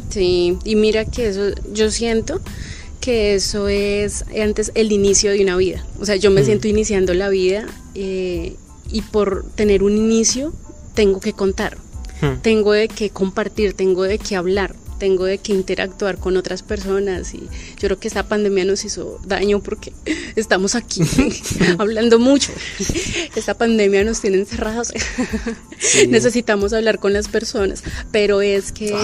sí, 0.09 0.57
y 0.63 0.75
mira 0.75 1.05
que 1.05 1.27
eso, 1.27 1.51
yo 1.71 1.89
siento 1.89 2.41
que 2.99 3.35
eso 3.35 3.67
es 3.67 4.23
antes 4.41 4.71
el 4.75 4.91
inicio 4.91 5.31
de 5.31 5.41
una 5.43 5.57
vida. 5.57 5.85
O 5.99 6.05
sea, 6.05 6.15
yo 6.15 6.31
me 6.31 6.43
siento 6.43 6.67
iniciando 6.67 7.13
la 7.13 7.29
vida 7.29 7.65
eh, 7.95 8.55
y 8.91 9.01
por 9.01 9.45
tener 9.55 9.83
un 9.83 9.97
inicio 9.97 10.53
tengo 10.93 11.19
que 11.19 11.33
contar, 11.33 11.77
tengo 12.41 12.71
de 12.71 12.87
qué 12.87 13.09
compartir, 13.09 13.73
tengo 13.73 14.03
de 14.03 14.19
qué 14.19 14.37
hablar 14.37 14.75
tengo 15.03 15.25
de 15.25 15.37
que 15.37 15.51
interactuar 15.51 16.17
con 16.17 16.37
otras 16.37 16.63
personas 16.63 17.33
y 17.33 17.39
yo 17.39 17.89
creo 17.89 17.99
que 17.99 18.07
esta 18.07 18.23
pandemia 18.23 18.63
nos 18.63 18.85
hizo 18.85 19.19
daño 19.25 19.59
porque 19.61 19.91
estamos 20.37 20.75
aquí 20.75 21.01
hablando 21.77 22.19
mucho. 22.19 22.53
Esta 23.35 23.53
pandemia 23.53 24.05
nos 24.05 24.21
tiene 24.21 24.37
encerrados. 24.37 24.93
Necesitamos 26.07 26.71
hablar 26.71 26.99
con 26.99 27.11
las 27.11 27.27
personas, 27.27 27.83
pero 28.13 28.41
es 28.41 28.71
que 28.71 28.95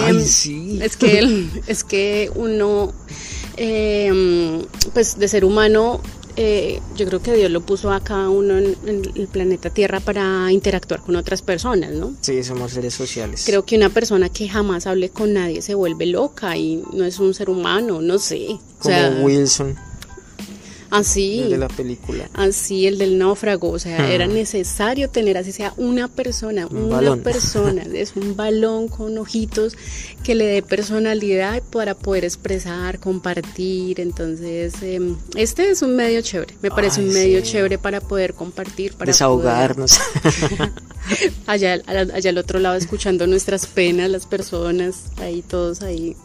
es 0.80 0.96
que 0.96 1.48
es 1.66 1.84
que 1.84 2.30
uno 2.34 2.94
eh, 3.58 4.64
pues 4.94 5.18
de 5.18 5.28
ser 5.28 5.44
humano 5.44 6.00
eh, 6.42 6.80
yo 6.96 7.04
creo 7.06 7.20
que 7.20 7.34
Dios 7.34 7.50
lo 7.50 7.60
puso 7.60 7.92
a 7.92 8.00
cada 8.00 8.30
uno 8.30 8.56
en, 8.56 8.74
el 8.86 9.28
planeta 9.28 9.68
Tierra 9.68 10.00
para 10.00 10.50
interactuar 10.50 11.00
con 11.02 11.14
otras 11.16 11.42
personas, 11.42 11.92
¿no? 11.92 12.14
Sí, 12.22 12.42
somos 12.42 12.72
seres 12.72 12.94
sociales. 12.94 13.42
Creo 13.44 13.66
que 13.66 13.76
una 13.76 13.90
persona 13.90 14.30
que 14.30 14.48
jamás 14.48 14.86
hable 14.86 15.10
con 15.10 15.34
nadie 15.34 15.60
se 15.60 15.74
vuelve 15.74 16.06
loca 16.06 16.56
y 16.56 16.82
no 16.94 17.04
es 17.04 17.18
un 17.18 17.34
ser 17.34 17.50
humano, 17.50 18.00
no 18.00 18.18
sé. 18.18 18.58
Como 18.78 19.22
Wilson. 19.22 19.76
Así. 20.90 21.40
El 21.40 21.50
de 21.50 21.58
la 21.58 21.68
película. 21.68 22.28
Así, 22.34 22.86
el 22.86 22.98
del 22.98 23.18
náufrago. 23.18 23.70
O 23.70 23.78
sea, 23.78 24.12
era 24.12 24.26
hmm. 24.26 24.34
necesario 24.34 25.08
tener 25.10 25.38
así 25.38 25.52
sea 25.52 25.72
una 25.76 26.08
persona, 26.08 26.66
una 26.66 27.16
persona. 27.16 27.82
Es 28.00 28.16
un 28.16 28.34
balón 28.36 28.88
con 28.88 29.18
ojitos 29.18 29.76
que 30.22 30.34
le 30.34 30.46
dé 30.46 30.62
personalidad 30.62 31.62
para 31.62 31.94
poder 31.94 32.24
expresar, 32.24 32.98
compartir. 32.98 34.00
Entonces, 34.00 34.74
em, 34.82 35.16
este 35.36 35.70
es 35.70 35.82
un 35.82 35.96
medio 35.96 36.20
chévere. 36.22 36.54
Me 36.62 36.70
parece 36.70 37.00
un 37.00 37.12
medio 37.12 37.40
chévere 37.40 37.78
para 37.78 38.00
poder 38.00 38.34
compartir, 38.34 38.94
para 38.94 39.10
desahogarnos. 39.10 39.98
allá, 41.46 41.80
allá 41.86 42.30
al 42.30 42.38
otro 42.38 42.58
lado 42.58 42.76
escuchando 42.76 43.26
nuestras 43.26 43.66
penas, 43.66 44.10
las 44.10 44.26
personas, 44.26 45.04
ahí 45.18 45.42
todos 45.42 45.82
ahí 45.82 46.16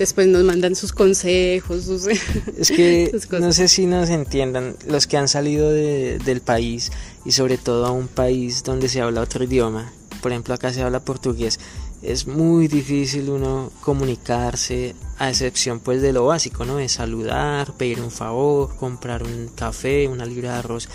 después 0.00 0.26
nos 0.26 0.42
mandan 0.44 0.74
sus 0.74 0.92
consejos. 0.92 1.84
Sus, 1.84 2.06
es 2.06 2.70
que 2.70 3.12
no 3.40 3.52
sé 3.52 3.68
si 3.68 3.86
nos 3.86 4.08
entiendan, 4.08 4.76
los 4.86 5.06
que 5.06 5.18
han 5.18 5.28
salido 5.28 5.70
del 5.70 6.40
país 6.40 6.90
y 7.24 7.32
sobre 7.32 7.58
todo 7.58 7.86
a 7.86 7.92
un 7.92 8.08
país 8.08 8.64
donde 8.64 8.88
se 8.88 9.02
habla 9.02 9.20
otro 9.20 9.44
idioma, 9.44 9.92
por 10.22 10.32
ejemplo 10.32 10.54
acá 10.54 10.72
se 10.72 10.82
habla 10.82 11.00
portugués, 11.00 11.60
es 12.02 12.26
muy 12.26 12.66
difícil 12.66 13.28
uno 13.28 13.70
comunicarse 13.82 14.94
a 15.18 15.28
excepción 15.28 15.80
pues 15.80 16.00
de 16.00 16.14
lo 16.14 16.24
básico, 16.24 16.64
¿no? 16.64 16.76
De 16.76 16.88
saludar, 16.88 17.74
pedir 17.74 18.00
un 18.00 18.10
favor, 18.10 18.74
comprar 18.76 19.22
un 19.22 19.48
café, 19.48 20.08
una 20.08 20.24
libra 20.24 20.52
de 20.52 20.58
arroz 20.60 20.88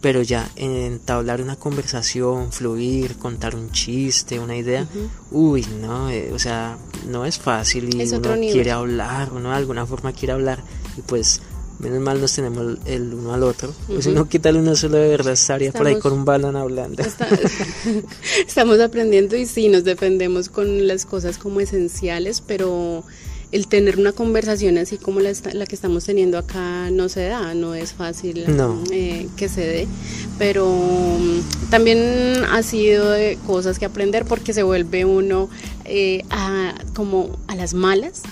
pero 0.00 0.22
ya 0.22 0.50
entablar 0.56 1.40
una 1.40 1.56
conversación, 1.56 2.52
fluir, 2.52 3.16
contar 3.16 3.56
un 3.56 3.70
chiste, 3.70 4.38
una 4.38 4.56
idea, 4.56 4.86
uy, 5.30 5.66
no, 5.80 6.10
eh, 6.10 6.30
o 6.32 6.38
sea, 6.38 6.78
no 7.08 7.24
es 7.24 7.38
fácil 7.38 7.94
y 7.94 8.08
uno 8.14 8.34
quiere 8.34 8.70
hablar, 8.70 9.32
uno 9.32 9.50
de 9.50 9.56
alguna 9.56 9.86
forma 9.86 10.12
quiere 10.12 10.32
hablar 10.32 10.62
y 10.96 11.02
pues 11.02 11.40
menos 11.78 12.00
mal 12.00 12.20
nos 12.20 12.34
tenemos 12.34 12.78
el 12.86 13.12
uno 13.14 13.34
al 13.34 13.42
otro, 13.42 13.74
pues 13.86 14.06
no 14.06 14.28
qué 14.28 14.38
tal 14.38 14.56
uno 14.56 14.76
solo 14.76 14.96
de 14.96 15.08
verdad 15.08 15.34
estaría 15.34 15.72
por 15.72 15.86
ahí 15.86 15.98
con 15.98 16.12
un 16.12 16.24
balón 16.24 16.56
hablando. 16.56 17.02
estamos 18.46 18.80
aprendiendo 18.80 19.36
y 19.36 19.46
sí, 19.46 19.68
nos 19.68 19.84
defendemos 19.84 20.48
con 20.48 20.86
las 20.86 21.04
cosas 21.04 21.38
como 21.38 21.60
esenciales, 21.60 22.40
pero 22.40 23.04
el 23.52 23.68
tener 23.68 23.98
una 23.98 24.12
conversación 24.12 24.78
así 24.78 24.98
como 24.98 25.20
la, 25.20 25.32
la, 25.52 25.66
que 25.66 25.74
estamos 25.74 26.04
teniendo 26.04 26.38
acá 26.38 26.90
no 26.90 27.08
se 27.08 27.26
da, 27.26 27.54
no 27.54 27.74
es 27.74 27.92
fácil 27.92 28.44
eh, 28.90 29.28
que 29.36 29.48
se 29.48 29.60
dé, 29.60 29.88
pero 30.38 30.66
mm, 30.68 31.70
también 31.70 32.44
ha 32.50 32.62
sido 32.62 33.10
de 33.10 33.38
cosas 33.46 33.78
que 33.78 33.84
aprender 33.84 34.24
porque 34.24 34.52
se 34.52 34.62
vuelve 34.62 35.04
uno 35.04 35.48
eh, 35.84 36.24
a, 36.30 36.74
como 36.94 37.38
a 37.46 37.54
las 37.54 37.74
malas, 37.74 38.22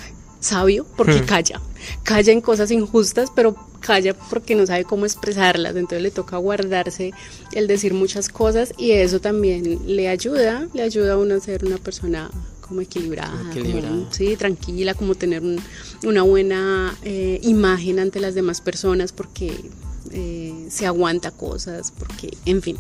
sabio, 0.41 0.85
porque 0.97 1.23
hmm. 1.23 1.27
calla, 1.27 1.61
calla 2.03 2.33
en 2.33 2.41
cosas 2.41 2.71
injustas, 2.71 3.31
pero 3.35 3.57
calla 3.81 4.15
porque 4.15 4.55
no 4.55 4.67
sabe 4.67 4.85
cómo 4.85 5.05
expresarlas, 5.07 5.77
entonces 5.77 6.03
le 6.03 6.11
toca 6.11 6.37
guardarse 6.39 7.13
el 7.53 7.67
decir 7.67 7.95
muchas 7.95 8.29
cosas 8.29 8.73
y 8.77 8.93
eso 8.93 9.21
también 9.21 9.81
le 9.87 10.09
ayuda, 10.09 10.69
le 10.75 10.83
ayuda 10.83 11.15
a 11.15 11.19
uno 11.19 11.35
a 11.35 11.41
ser 11.41 11.65
una 11.65 11.77
persona 11.77 12.31
como 12.75 12.83
equilibrada, 12.83 13.41
sí, 14.11 14.35
tranquila, 14.37 14.95
como 14.95 15.15
tener 15.15 15.43
una 16.05 16.23
buena 16.23 16.99
eh, 17.05 17.39
imagen 17.45 18.01
ante 18.01 18.19
las 18.19 18.35
demás 18.35 18.61
personas 18.61 19.13
porque 19.13 19.55
eh, 20.11 20.67
se 20.71 20.85
aguanta 20.85 21.31
cosas, 21.31 21.93
porque, 21.97 22.37
en 22.47 22.63
fin. 22.63 22.77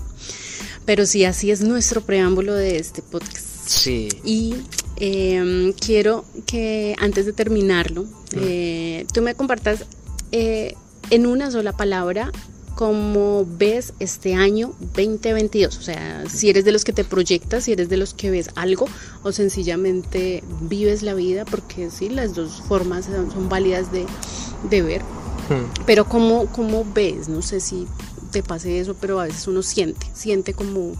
Pero 0.84 1.06
sí, 1.06 1.24
así 1.24 1.52
es 1.52 1.60
nuestro 1.60 2.00
preámbulo 2.00 2.54
de 2.54 2.78
este 2.78 3.02
podcast. 3.02 3.46
Sí. 3.66 4.08
Y 4.24 4.56
em, 4.96 5.72
quiero 5.74 6.24
que 6.44 6.96
antes 6.98 7.24
de 7.24 7.32
terminarlo, 7.32 8.04
eh, 8.32 9.06
tú 9.14 9.22
me 9.22 9.36
compartas 9.36 9.84
en 10.32 11.26
una 11.26 11.52
sola 11.52 11.72
palabra 11.76 12.32
cómo 12.74 13.46
ves 13.46 13.94
este 14.00 14.34
año 14.34 14.74
2022. 14.80 15.78
O 15.78 15.82
sea, 15.82 16.24
si 16.28 16.50
eres 16.50 16.64
de 16.64 16.72
los 16.72 16.84
que 16.84 16.92
te 16.92 17.04
proyectas, 17.04 17.64
si 17.64 17.72
eres 17.72 17.88
de 17.88 17.96
los 17.96 18.14
que 18.14 18.30
ves 18.30 18.50
algo 18.54 18.86
o 19.22 19.32
sencillamente 19.32 20.42
vives 20.62 21.02
la 21.02 21.14
vida, 21.14 21.44
porque 21.44 21.90
sí, 21.90 22.08
las 22.08 22.34
dos 22.34 22.62
formas 22.68 23.06
son, 23.06 23.48
válidas 23.48 23.88
de, 23.92 24.82
ver. 24.82 25.02
Hmm. 25.48 25.84
Pero 25.86 26.06
¿cómo, 26.08 26.46
¿cómo 26.46 26.84
ves? 26.94 27.28
No 27.28 27.42
sé 27.42 27.60
si 27.60 27.86
te 28.30 28.42
pase 28.42 28.80
eso, 28.80 28.94
pero 28.94 29.20
a 29.20 29.24
veces 29.24 29.46
uno 29.46 29.62
siente, 29.62 30.06
siente 30.12 30.54
como... 30.54 30.92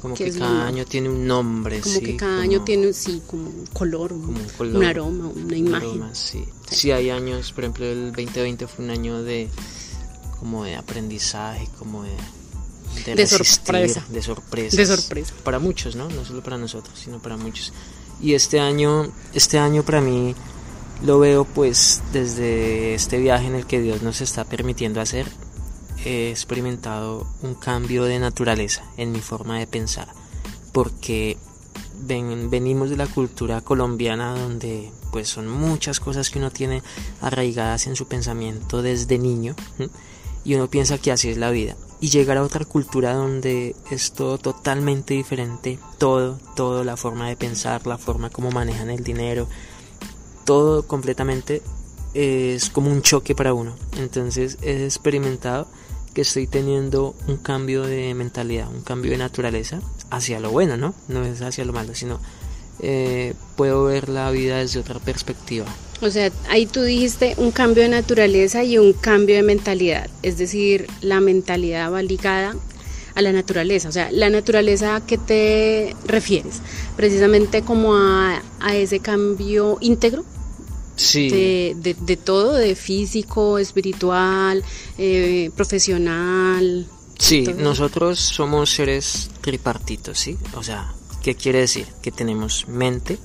Como 0.00 0.14
que, 0.14 0.30
cada 0.30 0.68
año 0.68 0.84
tiene 0.84 1.08
un 1.08 1.26
nombre, 1.26 1.80
como 1.80 1.98
que 1.98 2.14
cada 2.14 2.40
año 2.40 2.62
tiene, 2.62 2.92
sí, 2.92 3.20
como 3.26 3.50
un 3.50 3.66
color, 3.72 4.12
un, 4.12 4.84
aroma, 4.84 5.26
una 5.26 5.56
imagen. 5.56 6.04
sí. 6.12 6.44
sí, 6.70 6.92
hay 6.92 7.10
años, 7.10 7.50
por 7.50 7.64
ejemplo, 7.64 7.84
el 7.84 8.12
2020 8.12 8.68
fue 8.68 8.84
un 8.84 8.92
año 8.92 9.24
de 9.24 9.48
como 10.38 10.64
de 10.64 10.76
aprendizaje, 10.76 11.68
como 11.78 12.02
de, 12.02 12.16
de, 13.14 13.26
sorpresa. 13.26 14.04
De 14.08 14.22
sorpresa. 14.22 14.76
De 14.76 14.86
sorpresa. 14.86 15.34
Para 15.44 15.58
muchos, 15.58 15.96
¿no? 15.96 16.08
No 16.08 16.24
solo 16.24 16.42
para 16.42 16.58
nosotros, 16.58 16.98
sino 16.98 17.20
para 17.20 17.36
muchos. 17.36 17.72
Y 18.20 18.34
este 18.34 18.60
año, 18.60 19.12
este 19.32 19.58
año 19.58 19.82
para 19.82 20.00
mí 20.00 20.34
lo 21.02 21.18
veo 21.18 21.44
pues 21.44 22.02
desde 22.12 22.94
este 22.94 23.18
viaje 23.18 23.46
en 23.46 23.54
el 23.54 23.66
que 23.66 23.80
Dios 23.80 24.02
nos 24.02 24.20
está 24.20 24.44
permitiendo 24.44 25.00
hacer. 25.00 25.26
He 26.04 26.30
experimentado 26.30 27.26
un 27.42 27.54
cambio 27.54 28.04
de 28.04 28.18
naturaleza 28.18 28.84
en 28.96 29.12
mi 29.12 29.20
forma 29.20 29.58
de 29.58 29.66
pensar. 29.66 30.08
Porque 30.72 31.36
venimos 32.00 32.90
de 32.90 32.96
la 32.96 33.06
cultura 33.06 33.60
colombiana 33.60 34.34
donde 34.38 34.92
pues 35.10 35.28
son 35.28 35.48
muchas 35.48 36.00
cosas 36.00 36.30
que 36.30 36.38
uno 36.38 36.50
tiene 36.50 36.82
arraigadas 37.20 37.86
en 37.86 37.96
su 37.96 38.06
pensamiento 38.06 38.82
desde 38.82 39.18
niño 39.18 39.56
y 40.48 40.54
uno 40.54 40.70
piensa 40.70 40.96
que 40.96 41.12
así 41.12 41.28
es 41.28 41.36
la 41.36 41.50
vida. 41.50 41.76
Y 42.00 42.08
llegar 42.08 42.38
a 42.38 42.42
otra 42.42 42.64
cultura 42.64 43.12
donde 43.12 43.76
es 43.90 44.12
todo 44.12 44.38
totalmente 44.38 45.12
diferente, 45.12 45.78
todo, 45.98 46.38
todo, 46.56 46.84
la 46.84 46.96
forma 46.96 47.28
de 47.28 47.36
pensar, 47.36 47.86
la 47.86 47.98
forma 47.98 48.30
como 48.30 48.50
manejan 48.50 48.88
el 48.88 49.04
dinero, 49.04 49.46
todo 50.46 50.86
completamente 50.86 51.60
es 52.14 52.70
como 52.70 52.90
un 52.90 53.02
choque 53.02 53.34
para 53.34 53.52
uno. 53.52 53.74
Entonces 53.98 54.56
he 54.62 54.86
experimentado 54.86 55.68
que 56.14 56.22
estoy 56.22 56.46
teniendo 56.46 57.14
un 57.26 57.36
cambio 57.36 57.82
de 57.82 58.14
mentalidad, 58.14 58.70
un 58.70 58.80
cambio 58.80 59.10
de 59.10 59.18
naturaleza 59.18 59.82
hacia 60.08 60.40
lo 60.40 60.50
bueno, 60.50 60.78
¿no? 60.78 60.94
No 61.08 61.26
es 61.26 61.42
hacia 61.42 61.66
lo 61.66 61.74
malo, 61.74 61.94
sino 61.94 62.20
eh, 62.80 63.34
puedo 63.54 63.84
ver 63.84 64.08
la 64.08 64.30
vida 64.30 64.56
desde 64.56 64.80
otra 64.80 64.98
perspectiva. 64.98 65.66
O 66.00 66.10
sea, 66.10 66.30
ahí 66.48 66.66
tú 66.66 66.82
dijiste 66.82 67.34
un 67.38 67.50
cambio 67.50 67.82
de 67.82 67.88
naturaleza 67.88 68.62
y 68.62 68.78
un 68.78 68.92
cambio 68.92 69.34
de 69.34 69.42
mentalidad, 69.42 70.08
es 70.22 70.38
decir, 70.38 70.86
la 71.00 71.20
mentalidad 71.20 71.92
va 71.92 72.02
ligada 72.02 72.54
a 73.16 73.22
la 73.22 73.32
naturaleza, 73.32 73.88
o 73.88 73.92
sea, 73.92 74.12
la 74.12 74.30
naturaleza 74.30 74.94
a 74.94 75.04
qué 75.04 75.18
te 75.18 75.96
refieres, 76.06 76.60
precisamente 76.96 77.62
como 77.62 77.96
a, 77.96 78.40
ese 78.74 79.00
cambio 79.00 79.78
íntegro. 79.80 80.24
Sí. 80.94 81.28
De, 81.28 81.94
de, 81.94 82.16
todo, 82.16 82.54
de 82.54 82.74
físico, 82.74 83.58
espiritual, 83.58 84.64
eh, 84.98 85.48
profesional. 85.54 86.88
Sí, 87.16 87.44
nosotros 87.56 88.18
somos 88.18 88.70
seres 88.70 89.30
tripartitos, 89.40 90.18
¿sí? 90.18 90.36
O 90.54 90.64
sea, 90.64 90.92
¿qué 91.22 91.36
quiere 91.36 91.60
decir? 91.60 91.86
Que 92.02 92.10
tenemos 92.10 92.66
mente, 92.66 93.16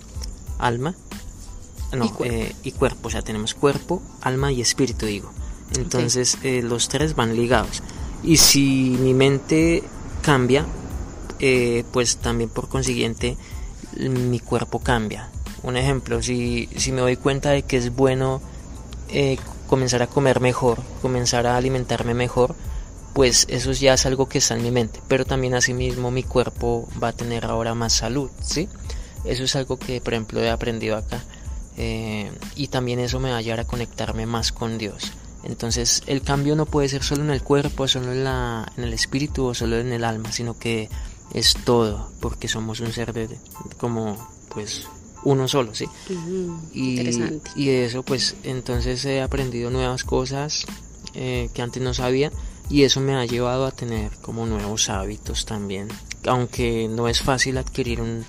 alma 0.60 0.96
eh, 2.24 2.56
y, 2.64 2.72
cuerpo. 2.72 3.08
o 3.08 3.12
sea, 3.12 3.22
tenemos 3.22 3.54
cuerpo, 3.54 4.02
alma 4.22 4.52
y 4.52 4.62
espíritu, 4.62 5.06
digo. 5.06 5.32
Entonces 5.78 6.38
eh, 6.44 6.62
los 6.62 6.88
tres 6.88 7.16
van 7.16 7.36
ligados. 7.36 7.82
Y 8.24 8.38
si 8.38 8.98
mi 9.00 9.14
mente 9.14 9.84
cambia, 10.22 10.66
eh, 11.40 11.84
pues 11.92 12.18
también 12.18 12.50
por 12.50 12.70
consiguiente 12.70 13.38
mi 13.98 14.40
cuerpo 14.40 14.80
cambia. 14.80 15.30
Un 15.62 15.78
ejemplo, 15.78 16.22
si, 16.22 16.70
si 16.76 16.92
me 16.92 17.02
doy 17.02 17.16
cuenta 17.16 17.52
de 17.52 17.64
que 17.64 17.78
es 17.78 17.96
bueno 17.96 18.42
comenzar 19.68 20.02
a 20.02 20.08
comer 20.08 20.40
mejor, 20.40 20.80
comenzar 21.02 21.46
a 21.46 21.56
alimentarme 21.58 22.14
mejor, 22.14 22.56
pues 23.14 23.46
eso 23.50 23.72
ya 23.72 23.94
es 23.94 24.06
algo 24.06 24.28
que 24.28 24.40
está 24.40 24.56
en 24.56 24.64
mi 24.64 24.72
mente, 24.72 25.00
pero 25.08 25.26
también 25.26 25.54
asimismo 25.54 26.10
mi 26.10 26.24
cuerpo 26.24 26.88
va 27.02 27.10
a 27.10 27.14
tener 27.14 27.46
ahora 27.46 27.76
más 27.76 27.94
salud, 27.94 28.30
¿sí? 28.42 28.68
Eso 29.24 29.44
es 29.44 29.56
algo 29.56 29.78
que, 29.78 30.02
por 30.02 30.14
ejemplo, 30.14 30.42
he 30.42 30.50
aprendido 30.50 30.98
acá 30.98 31.24
eh, 31.78 32.32
y 32.56 32.68
también 32.68 33.00
eso 33.00 33.20
me 33.20 33.32
va 33.32 33.38
a 33.38 33.42
llevar 33.42 33.62
a 33.62 33.66
conectarme 33.66 34.26
más 34.26 34.52
con 34.52 34.78
Dios. 34.78 35.14
Entonces 35.44 36.04
el 36.08 36.22
cambio 36.22 36.56
no 36.56 36.66
puede 36.66 36.90
ser 36.90 37.04
solo 37.04 37.24
en 37.24 37.32
el 37.32 37.44
cuerpo, 37.44 37.88
solo 37.88 38.12
en, 38.14 38.24
la, 38.24 38.72
en 38.78 38.84
el 38.86 38.94
espíritu 38.94 39.46
o 39.46 39.54
solo 39.54 39.78
en 39.78 39.92
el 39.92 40.04
alma, 40.04 40.32
sino 40.32 40.58
que 40.58 40.90
es 41.34 41.56
todo, 41.66 42.12
porque 42.22 42.48
somos 42.48 42.80
un 42.80 42.94
ser 42.94 43.12
de, 43.12 43.28
como 43.78 44.18
pues 44.50 44.88
uno 45.24 45.48
solo, 45.48 45.74
¿sí? 45.74 45.86
y, 46.74 46.92
interesante. 46.92 47.52
y 47.56 47.66
de 47.68 47.86
eso 47.86 48.04
pues 48.04 48.36
entonces 48.44 49.04
he 49.06 49.22
aprendido 49.22 49.70
nuevas 49.70 50.04
cosas 50.04 50.66
eh, 51.14 51.50
que 51.54 51.62
antes 51.62 51.82
no 51.82 51.94
sabía 51.94 52.32
y 52.70 52.84
eso 52.84 53.00
me 53.00 53.16
ha 53.16 53.26
llevado 53.26 53.66
a 53.66 53.72
tener 53.72 54.12
como 54.22 54.46
nuevos 54.46 54.90
hábitos 54.90 55.46
también, 55.46 55.90
aunque 56.28 56.88
no 56.88 57.08
es 57.08 57.22
fácil 57.22 57.58
adquirir 57.58 58.02
un, 58.02 58.26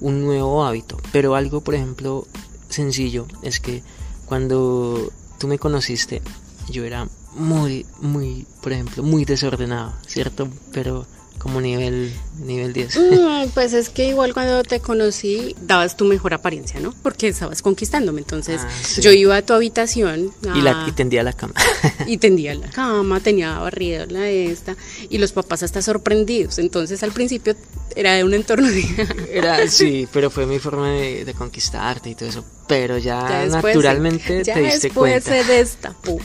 un 0.00 0.24
nuevo 0.24 0.64
hábito, 0.64 0.98
pero 1.12 1.34
algo 1.34 1.60
por 1.60 1.74
ejemplo 1.74 2.26
sencillo 2.68 3.26
es 3.42 3.60
que 3.60 3.82
cuando 4.26 5.12
tú 5.38 5.48
me 5.48 5.58
conociste 5.58 6.22
yo 6.68 6.84
era 6.84 7.08
muy, 7.34 7.86
muy, 8.00 8.46
por 8.62 8.72
ejemplo, 8.72 9.02
muy 9.02 9.24
desordenado, 9.24 9.92
¿cierto? 10.06 10.48
Pero 10.72 11.06
como 11.38 11.60
nivel, 11.60 12.12
nivel 12.40 12.72
10. 12.72 12.96
Mm, 12.98 13.48
pues 13.54 13.72
es 13.72 13.88
que 13.88 14.08
igual 14.08 14.34
cuando 14.34 14.62
te 14.62 14.80
conocí 14.80 15.54
dabas 15.60 15.96
tu 15.96 16.04
mejor 16.04 16.34
apariencia, 16.34 16.80
¿no? 16.80 16.92
Porque 17.02 17.28
estabas 17.28 17.62
conquistándome. 17.62 18.20
Entonces 18.20 18.60
Ah, 18.64 18.68
sí. 18.82 19.00
yo 19.02 19.12
iba 19.12 19.36
a 19.36 19.42
tu 19.42 19.52
habitación 19.52 20.32
y, 20.54 20.60
la, 20.62 20.84
a- 20.84 20.88
y 20.88 20.92
tendía 20.92 21.22
la 21.22 21.32
cama. 21.32 21.54
y 22.06 22.16
tendía 22.18 22.54
la 22.54 22.68
cama, 22.68 23.20
tenía 23.20 23.58
barrida 23.58 24.06
la 24.06 24.28
esta 24.28 24.76
y 25.08 25.18
los 25.18 25.32
papás 25.32 25.62
hasta 25.62 25.82
sorprendidos. 25.82 26.58
Entonces 26.58 27.02
al 27.02 27.12
principio 27.12 27.54
era 27.94 28.14
de 28.14 28.24
un 28.24 28.34
entorno 28.34 28.68
de... 28.70 28.84
Era, 29.32 29.68
sí, 29.68 30.06
pero 30.12 30.30
fue 30.30 30.46
mi 30.46 30.58
forma 30.58 30.90
de, 30.90 31.24
de 31.24 31.34
conquistarte 31.34 32.10
y 32.10 32.14
todo 32.14 32.28
eso. 32.28 32.44
Pero 32.68 32.98
ya, 32.98 33.20
Ya 33.28 33.40
después 33.42 33.62
se- 33.62 33.66
naturalmente 33.78 34.42
ya 34.44 34.54
te 34.54 34.60
diste 34.62 34.88
después 34.88 35.22
cuenta. 35.24 35.44
se 35.44 35.52
destapó. 35.52 36.18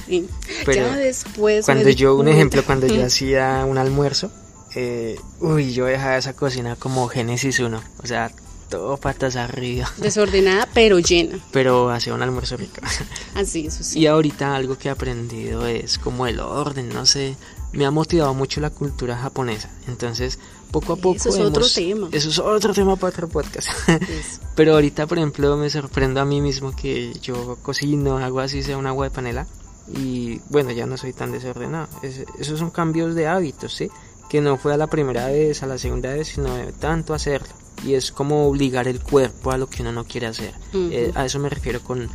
Pero 0.66 0.74
ya 0.74 0.96
después 0.98 1.66
Cuando 1.66 1.90
yo, 1.90 2.16
un 2.16 2.28
ejemplo, 2.28 2.64
cuando 2.66 2.88
yo 2.88 3.06
hacía 3.06 3.64
un 3.68 3.78
almuerzo, 3.78 4.32
eh, 4.76 5.20
uy, 5.40 5.74
yo 5.74 5.86
dejaba 5.86 6.18
esa 6.18 6.34
cocina 6.34 6.76
como 6.76 7.08
Génesis 7.08 7.60
1. 7.60 7.82
O 8.04 8.08
sea, 8.08 8.32
todo 8.70 8.98
patas 8.98 9.36
arriba. 9.36 9.90
Desordenada 9.98 10.68
pero 10.74 11.00
llena. 11.00 11.40
Pero 11.52 11.90
hacía 11.90 12.14
un 12.14 12.22
almuerzo 12.22 12.58
rico. 12.58 12.80
Así, 13.36 13.68
eso 13.68 13.84
sí. 13.84 14.00
Y 14.00 14.08
ahorita 14.08 14.56
algo 14.56 14.78
que 14.78 14.88
he 14.88 14.92
aprendido 14.92 15.66
es 15.68 15.98
como 15.98 16.26
el 16.28 16.40
orden, 16.40 16.90
no 16.90 17.06
sé, 17.06 17.36
me 17.74 17.86
ha 17.86 17.92
motivado 17.92 18.34
mucho 18.34 18.62
la 18.62 18.70
cultura 18.70 19.18
japonesa. 19.18 19.70
Entonces, 19.88 20.40
poco 20.72 20.94
a 20.94 20.96
poco... 20.96 21.16
Eso 21.18 21.30
es 21.30 21.36
otro 21.40 21.62
hemos- 21.64 21.74
tema. 21.74 22.10
Eso 22.14 22.30
es 22.30 22.40
otro 22.40 22.74
tema 22.74 22.96
para 22.96 23.10
otro 23.10 23.28
podcast. 23.28 23.68
Eso. 23.90 24.40
Pero 24.56 24.74
ahorita, 24.76 25.06
por 25.06 25.18
ejemplo, 25.18 25.58
me 25.58 25.70
sorprendo 25.70 26.22
a 26.22 26.26
mí 26.26 26.40
mismo 26.42 26.74
que 26.76 27.14
yo 27.22 27.58
cocino, 27.62 28.18
hago 28.20 28.40
así 28.40 28.64
sea 28.64 28.78
un 28.78 28.88
agua 28.88 29.06
de 29.06 29.12
panela 29.12 29.48
y 29.94 30.40
bueno, 30.50 30.72
ya 30.72 30.86
no 30.86 30.96
soy 30.96 31.12
tan 31.12 31.34
desordenado. 31.34 31.90
Es- 32.04 32.24
esos 32.40 32.58
son 32.60 32.72
cambios 32.72 33.16
de 33.16 33.28
hábitos, 33.28 33.74
¿sí? 33.74 33.90
Que 34.32 34.40
no 34.40 34.56
fue 34.58 34.74
a 34.74 34.78
la 34.78 34.88
primera 34.88 35.28
vez, 35.28 35.62
a 35.62 35.68
la 35.68 35.78
segunda 35.78 36.14
vez, 36.14 36.30
sino 36.30 36.56
de 36.56 36.72
tanto 36.72 37.14
hacerlo. 37.14 37.50
Y 37.86 37.96
es 37.96 38.12
como 38.14 38.48
obligar 38.48 38.88
el 38.88 39.02
cuerpo 39.02 39.52
a 39.52 39.58
lo 39.58 39.68
que 39.68 39.82
uno 39.82 39.92
no 39.92 40.06
quiere 40.06 40.28
hacer. 40.28 40.54
Ujú. 40.70 40.88
Eh, 40.92 41.12
a 41.16 41.26
eso 41.26 41.38
me 41.40 41.50
refiero 41.50 41.82
con 41.82 42.08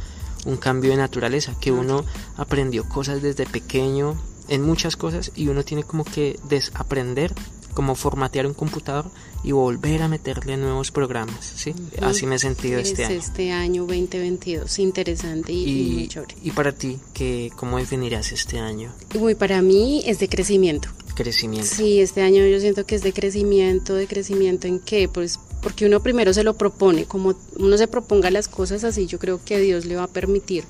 un 0.46 0.56
cambio 0.56 0.92
de 0.92 0.96
naturaleza, 0.96 1.54
que 1.60 1.72
uno 1.72 2.04
aprendió 2.38 2.88
cosas 2.88 3.20
desde 3.20 3.44
pequeño 3.46 4.16
en 4.48 4.62
muchas 4.62 4.96
cosas 4.96 5.32
y 5.34 5.48
uno 5.48 5.62
tiene 5.64 5.82
como 5.82 6.04
que 6.04 6.38
desaprender, 6.48 7.34
como 7.74 7.94
formatear 7.96 8.46
un 8.46 8.54
computador 8.54 9.10
y 9.42 9.52
volver 9.52 10.02
a 10.02 10.08
meterle 10.08 10.56
nuevos 10.56 10.92
programas, 10.92 11.44
¿sí? 11.44 11.74
Así 12.00 12.26
me 12.26 12.36
he 12.36 12.38
sentido 12.38 12.78
Es 12.78 12.88
este 12.90 13.04
año. 13.04 13.14
este 13.18 13.52
año 13.52 13.82
2022. 13.86 14.78
Interesante 14.78 15.52
y, 15.52 15.64
y 15.68 16.00
Y, 16.04 16.08
chévere. 16.08 16.34
y 16.42 16.50
para 16.52 16.72
ti, 16.72 16.98
¿qué, 17.12 17.50
¿cómo 17.56 17.76
definirás 17.78 18.32
este 18.32 18.58
año? 18.60 18.92
Uy, 19.18 19.34
para 19.34 19.60
mí 19.62 20.02
es 20.06 20.18
de 20.20 20.28
crecimiento. 20.28 20.88
Crecimiento. 21.16 21.66
Sí, 21.66 22.00
este 22.00 22.20
año 22.20 22.46
yo 22.46 22.60
siento 22.60 22.84
que 22.84 22.94
es 22.94 23.02
de 23.02 23.12
crecimiento, 23.12 23.94
de 23.94 24.06
crecimiento 24.06 24.68
en 24.68 24.78
qué, 24.78 25.08
pues 25.08 25.40
porque 25.62 25.86
uno 25.86 26.00
primero 26.00 26.32
se 26.32 26.44
lo 26.44 26.54
propone, 26.54 27.06
como 27.06 27.34
uno 27.58 27.78
se 27.78 27.88
proponga 27.88 28.30
las 28.30 28.48
cosas 28.48 28.84
así, 28.84 29.06
yo 29.06 29.18
creo 29.18 29.40
que 29.42 29.58
Dios 29.58 29.86
le 29.86 29.96
va 29.96 30.04
a 30.04 30.08
permitir 30.08 30.64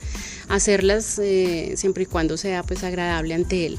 hacerlas 0.49 1.19
eh, 1.19 1.73
siempre 1.77 2.05
y 2.05 2.07
cuando 2.07 2.37
sea 2.37 2.63
pues 2.63 2.85
agradable 2.85 3.35
ante 3.35 3.67
Él. 3.67 3.79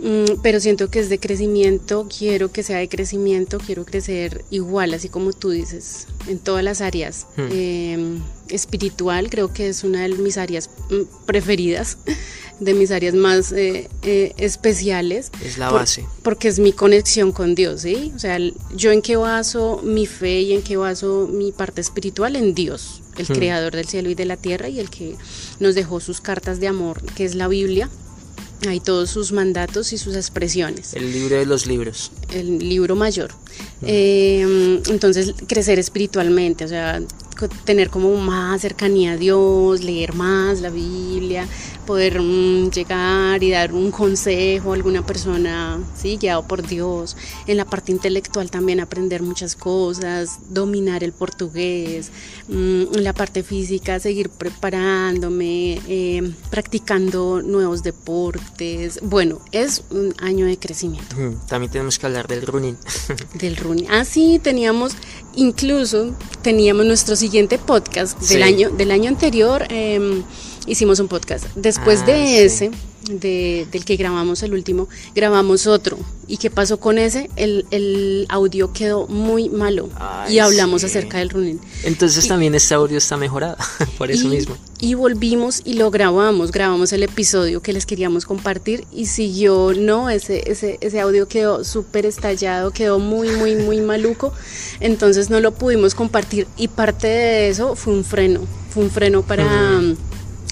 Mm, 0.00 0.40
pero 0.42 0.60
siento 0.60 0.90
que 0.90 1.00
es 1.00 1.10
de 1.10 1.18
crecimiento, 1.18 2.08
quiero 2.08 2.50
que 2.50 2.62
sea 2.62 2.78
de 2.78 2.88
crecimiento, 2.88 3.58
quiero 3.58 3.84
crecer 3.84 4.44
igual, 4.50 4.94
así 4.94 5.08
como 5.08 5.32
tú 5.32 5.50
dices, 5.50 6.06
en 6.26 6.38
todas 6.38 6.64
las 6.64 6.80
áreas. 6.80 7.26
Hmm. 7.36 7.48
Eh, 7.52 8.18
espiritual 8.50 9.30
creo 9.30 9.52
que 9.52 9.68
es 9.68 9.84
una 9.84 10.02
de 10.02 10.08
mis 10.10 10.36
áreas 10.38 10.70
mm, 10.90 11.24
preferidas, 11.26 11.98
de 12.60 12.74
mis 12.74 12.90
áreas 12.90 13.14
más 13.14 13.52
eh, 13.52 13.88
eh, 14.02 14.32
especiales. 14.38 15.30
Es 15.44 15.58
la 15.58 15.68
Por- 15.70 15.80
base. 15.80 16.04
porque 16.22 16.48
es 16.48 16.58
mi 16.58 16.72
conexión 16.72 17.32
con 17.32 17.54
Dios, 17.54 17.82
¿sí? 17.82 18.12
O 18.16 18.18
sea, 18.18 18.36
el- 18.36 18.54
yo 18.74 18.90
en 18.92 19.02
qué 19.02 19.16
baso 19.16 19.80
mi 19.84 20.06
fe 20.06 20.40
y 20.42 20.52
en 20.54 20.62
qué 20.62 20.76
baso 20.76 21.28
mi 21.32 21.52
parte 21.52 21.80
espiritual 21.80 22.36
en 22.36 22.54
Dios, 22.54 23.02
el 23.16 23.26
Hmm. 23.26 23.32
creador 23.34 23.74
del 23.76 23.86
cielo 23.86 24.10
y 24.10 24.14
de 24.14 24.24
la 24.24 24.36
tierra 24.36 24.68
y 24.68 24.80
el 24.80 24.90
que 24.90 25.16
nos 25.60 25.74
dejó 25.74 26.00
sus 26.00 26.20
cartas 26.20 26.58
de 26.60 26.68
amor, 26.68 27.02
que 27.14 27.24
es 27.24 27.34
la 27.34 27.48
Biblia. 27.48 27.88
Hay 28.66 28.80
todos 28.80 29.08
sus 29.10 29.30
mandatos 29.30 29.92
y 29.92 29.98
sus 29.98 30.16
expresiones 30.16 30.94
El 30.94 31.12
libro 31.12 31.36
de 31.36 31.46
los 31.46 31.66
libros. 31.68 32.10
el 32.34 32.58
libro 32.58 32.96
mayor. 32.96 33.30
Eh, 33.82 34.80
entonces, 34.88 35.32
crecer 35.46 35.78
espiritualmente, 35.78 36.64
o 36.64 36.68
sea, 36.68 37.00
tener 37.46 37.90
como 37.90 38.14
más 38.16 38.60
cercanía 38.62 39.12
a 39.12 39.16
Dios, 39.16 39.82
leer 39.84 40.14
más 40.14 40.60
la 40.60 40.70
Biblia, 40.70 41.46
poder 41.86 42.20
mm, 42.20 42.70
llegar 42.70 43.42
y 43.42 43.50
dar 43.50 43.72
un 43.72 43.90
consejo 43.90 44.72
a 44.72 44.74
alguna 44.74 45.06
persona, 45.06 45.78
sí, 45.96 46.16
guiado 46.20 46.42
por 46.48 46.66
Dios. 46.66 47.16
En 47.46 47.56
la 47.56 47.64
parte 47.64 47.92
intelectual 47.92 48.50
también 48.50 48.80
aprender 48.80 49.22
muchas 49.22 49.54
cosas, 49.54 50.38
dominar 50.50 51.04
el 51.04 51.12
portugués. 51.12 52.10
Mm, 52.48 52.94
en 52.94 53.04
la 53.04 53.12
parte 53.12 53.42
física 53.42 54.00
seguir 54.00 54.30
preparándome, 54.30 55.80
eh, 55.88 56.32
practicando 56.50 57.42
nuevos 57.42 57.82
deportes. 57.82 59.00
Bueno, 59.02 59.40
es 59.52 59.84
un 59.90 60.14
año 60.20 60.46
de 60.46 60.58
crecimiento 60.58 61.16
Mm, 61.16 61.46
También 61.46 61.70
tenemos 61.72 61.98
que 61.98 62.06
hablar 62.06 62.26
del 62.28 62.42
running. 62.46 62.76
del 63.34 63.56
running. 63.56 63.86
Ah, 63.90 64.04
sí, 64.04 64.40
teníamos, 64.42 64.92
incluso 65.38 66.14
teníamos 66.42 66.84
nuestro 66.86 67.16
siguiente 67.16 67.58
podcast 67.58 68.18
del 68.18 68.38
Sí. 68.38 68.42
año, 68.42 68.70
del 68.70 68.90
año 68.90 69.08
anterior, 69.08 69.64
eh, 69.70 70.22
hicimos 70.66 70.98
un 71.00 71.08
podcast. 71.08 71.46
Después 71.54 72.00
Ah, 72.02 72.06
de 72.06 72.48
sí. 72.48 72.70
De- 73.08 73.66
del 73.70 73.84
que 73.84 73.96
grabamos 73.96 74.42
el 74.42 74.52
último, 74.54 74.88
grabamos 75.14 75.66
otro. 75.66 75.98
¿Y 76.26 76.36
qué 76.36 76.50
pasó 76.50 76.78
con 76.78 76.98
ese? 76.98 77.30
El, 77.36 77.64
el 77.70 78.26
audio 78.28 78.72
quedó 78.74 79.06
muy 79.06 79.48
malo 79.48 79.88
Ay, 79.96 80.34
y 80.34 80.38
hablamos 80.40 80.82
sí. 80.82 80.86
acerca 80.86 81.18
del 81.18 81.30
running. 81.30 81.58
Entonces 81.84 82.28
también 82.28 82.54
este 82.54 82.74
audio 82.74 82.98
está 82.98 83.16
mejorado. 83.16 83.56
Por 83.98 84.10
eso 84.10 84.26
y, 84.26 84.30
mismo. 84.30 84.56
Y 84.78 84.92
volvimos 84.94 85.62
y 85.64 85.74
lo 85.74 85.90
grabamos, 85.90 86.52
grabamos 86.52 86.92
el 86.92 87.02
episodio 87.02 87.62
que 87.62 87.72
les 87.72 87.86
queríamos 87.86 88.26
compartir 88.26 88.84
y 88.92 89.06
siguió, 89.06 89.72
no, 89.74 90.10
ese, 90.10 90.50
ese, 90.50 90.76
ese 90.82 91.00
audio 91.00 91.26
quedó 91.28 91.64
súper 91.64 92.04
estallado, 92.04 92.70
quedó 92.72 92.98
muy, 92.98 93.30
muy, 93.30 93.56
muy 93.56 93.80
maluco, 93.80 94.32
entonces 94.80 95.30
no 95.30 95.40
lo 95.40 95.52
pudimos 95.54 95.94
compartir 95.94 96.46
y 96.56 96.68
parte 96.68 97.06
de 97.08 97.48
eso 97.48 97.74
fue 97.74 97.94
un 97.94 98.04
freno, 98.04 98.42
fue 98.70 98.84
un 98.84 98.90
freno 98.90 99.22
para... 99.22 99.80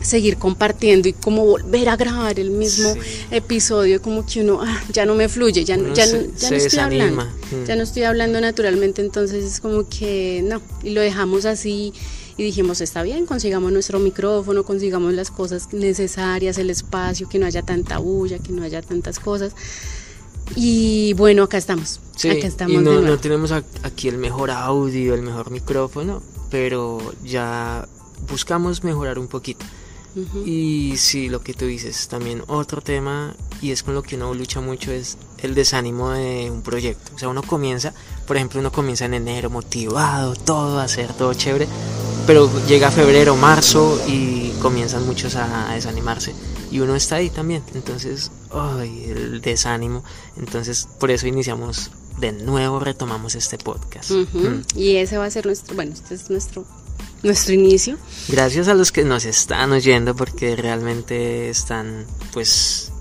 seguir 0.07 0.37
compartiendo 0.37 1.09
y 1.09 1.13
como 1.13 1.45
volver 1.45 1.89
a 1.89 1.97
grabar 1.97 2.39
el 2.39 2.51
mismo 2.51 2.93
Sí. 2.95 3.01
episodio 3.31 4.01
como 4.01 4.25
que 4.25 4.41
uno 4.43 4.61
ah, 4.63 4.83
ya 4.93 5.05
no 5.05 5.15
me 5.15 5.29
fluye 5.29 5.65
ya, 5.65 5.77
no- 5.77 5.93
ya, 5.95 6.07
se- 6.07 6.19
no- 6.23 6.33
ya 6.35 6.49
se 6.49 6.51
no 6.51 6.57
estoy 6.57 6.79
hablando 6.79 7.05
desanima. 7.25 7.37
Mm. 7.53 7.65
ya 7.67 7.77
no 7.77 7.83
estoy 7.83 8.03
hablando 8.05 8.41
naturalmente, 8.41 9.03
entonces 9.03 9.45
es 9.45 9.61
como 9.61 9.89
que 9.89 10.43
no, 10.45 10.63
y 10.83 10.91
lo 10.91 11.01
dejamos 11.01 11.45
así 11.45 11.93
y 12.39 12.43
dijimos, 12.43 12.81
está 12.83 13.03
bien, 13.03 13.25
consigamos 13.27 13.73
nuestro 13.73 13.99
micrófono, 13.99 14.63
consigamos 14.65 15.15
las 15.15 15.31
cosas 15.31 15.73
necesarias, 15.73 16.59
el 16.59 16.69
espacio, 16.71 17.29
que 17.31 17.39
no 17.39 17.47
haya 17.47 17.63
tanta 17.63 17.97
bulla, 17.99 18.39
que 18.39 18.53
no 18.53 18.63
haya 18.63 18.83
tantas 18.83 19.19
cosas. 19.19 19.53
Y 20.55 21.13
bueno, 21.15 21.43
acá 21.45 21.57
estamos. 21.59 22.01
Sí, 22.15 22.29
acá 22.31 22.47
estamos 22.47 22.75
y 22.75 22.77
de 22.77 22.83
no, 22.83 22.93
nuevo. 22.93 23.07
no 23.09 23.19
tenemos 23.19 23.53
aquí 23.53 24.09
el 24.09 24.19
mejor 24.19 24.51
audio, 24.51 25.15
el 25.15 25.23
mejor 25.23 25.51
micrófono, 25.51 26.23
pero 26.51 26.99
ya 27.25 27.89
buscamos 28.31 28.85
mejorar 28.85 29.19
un 29.19 29.27
poquito. 29.29 29.65
Y 30.45 30.95
sí, 30.97 31.29
lo 31.29 31.43
que 31.43 31.53
tú 31.53 31.67
dices, 31.67 32.09
también 32.09 32.43
otro 32.47 32.81
tema, 32.81 33.35
y 33.61 33.71
es 33.71 33.83
con 33.83 33.95
lo 33.95 34.03
que 34.03 34.17
uno 34.17 34.33
lucha 34.33 34.61
mucho, 34.61 34.91
es 34.91 35.19
el 35.43 35.55
desánimo 35.55 36.11
de 36.11 36.51
un 36.51 36.63
proyecto. 36.63 37.13
O 37.15 37.19
sea, 37.19 37.29
uno 37.29 37.43
comienza, 37.43 37.93
por 38.27 38.37
ejemplo, 38.37 38.61
uno 38.61 38.73
comienza 38.73 39.05
en 39.05 39.15
enero 39.15 39.51
motivado, 39.51 40.35
todo 40.35 40.79
a 40.79 40.85
hacer, 40.85 41.13
todo 41.13 41.35
chévere, 41.35 41.69
pero 42.27 42.51
llega 42.67 42.91
febrero, 42.91 43.37
marzo 43.37 44.01
y 44.09 44.53
comienzan 44.63 45.05
muchos 45.07 45.37
a, 45.37 45.71
a 45.71 45.75
desanimarse. 45.75 46.35
Y 46.71 46.81
uno 46.81 46.97
está 46.97 47.17
ahí 47.17 47.31
también, 47.31 47.63
entonces, 47.75 48.31
ay, 48.51 49.05
el 49.09 49.41
desánimo. 49.41 50.03
Entonces, 50.37 50.89
por 50.99 51.11
eso 51.11 51.27
iniciamos 51.27 51.91
de 52.19 52.33
nuevo, 52.33 52.81
retomamos 52.81 53.35
este 53.35 53.59
podcast. 53.59 54.11
Mm. 54.11 54.63
Y 54.75 54.97
ese 54.97 55.19
va 55.19 55.27
a 55.27 55.31
ser 55.31 55.47
nuestro, 55.47 55.75
bueno, 55.75 55.93
este 55.93 56.15
es 56.15 56.31
nuestro 56.31 56.65
nuestro 57.23 57.55
inicio. 57.55 57.99
Gracias 58.29 58.69
a 58.69 58.75
los 58.75 58.93
que 58.93 59.05
nos 59.05 59.25
están 59.25 59.73
oyendo 59.73 60.15
porque 60.15 60.57
realmente 60.57 61.49
están 61.49 62.07
pues 62.33 62.93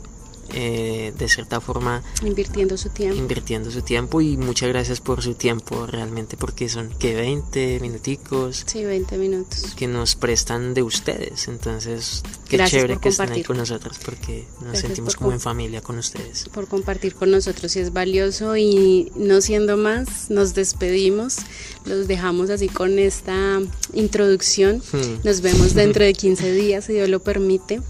eh, 0.55 1.13
de 1.17 1.27
cierta 1.27 1.59
forma 1.59 2.01
invirtiendo 2.23 2.77
su 2.77 2.89
tiempo. 2.89 3.17
invirtiendo 3.17 3.69
su 3.71 3.81
tiempo 3.81 4.21
y 4.21 4.37
muchas 4.37 4.69
gracias 4.69 5.01
por 5.01 5.21
su 5.21 5.33
tiempo 5.33 5.85
realmente 5.85 6.37
porque 6.37 6.69
son 6.69 6.89
que 6.97 7.13
20 7.13 7.79
minuticos 7.81 8.63
sí 8.65 8.85
20 8.85 9.17
minutos. 9.17 9.73
que 9.75 9.87
nos 9.87 10.15
prestan 10.15 10.73
de 10.73 10.81
ustedes. 10.81 11.49
Entonces 11.49 12.23
qué 12.47 12.57
chévere 12.63 12.97
que 12.97 13.09
estén 13.09 13.31
ahí 13.31 13.43
con 13.43 13.57
nosotros 13.57 13.99
porque 14.03 14.47
nos 14.61 14.79
sentimos 14.79 15.15
como 15.15 15.31
en 15.33 15.41
familia 15.41 15.81
con 15.81 15.97
ustedes. 15.97 16.47
por 16.53 16.67
compartir 16.67 17.15
con 17.15 17.31
nosotros 17.31 17.75
y 17.75 17.79
es 17.79 17.91
valioso 17.91 18.55
y 18.55 19.11
no 19.15 19.41
siendo 19.41 19.77
más 19.77 20.29
nos 20.29 20.53
despedimos. 20.53 21.37
Los 21.85 22.07
dejamos 22.07 22.49
así 22.49 22.69
con 22.69 22.97
esta 22.97 23.61
introducción. 23.93 24.81
Hmm. 24.91 25.19
nos 25.23 25.41
vemos 25.41 25.73
dentro 25.73 26.03
de 26.03 26.13
15 26.25 26.53
días 26.53 26.85
si 26.85 26.93
Dios 26.93 27.09
lo 27.09 27.19
permite 27.19 27.81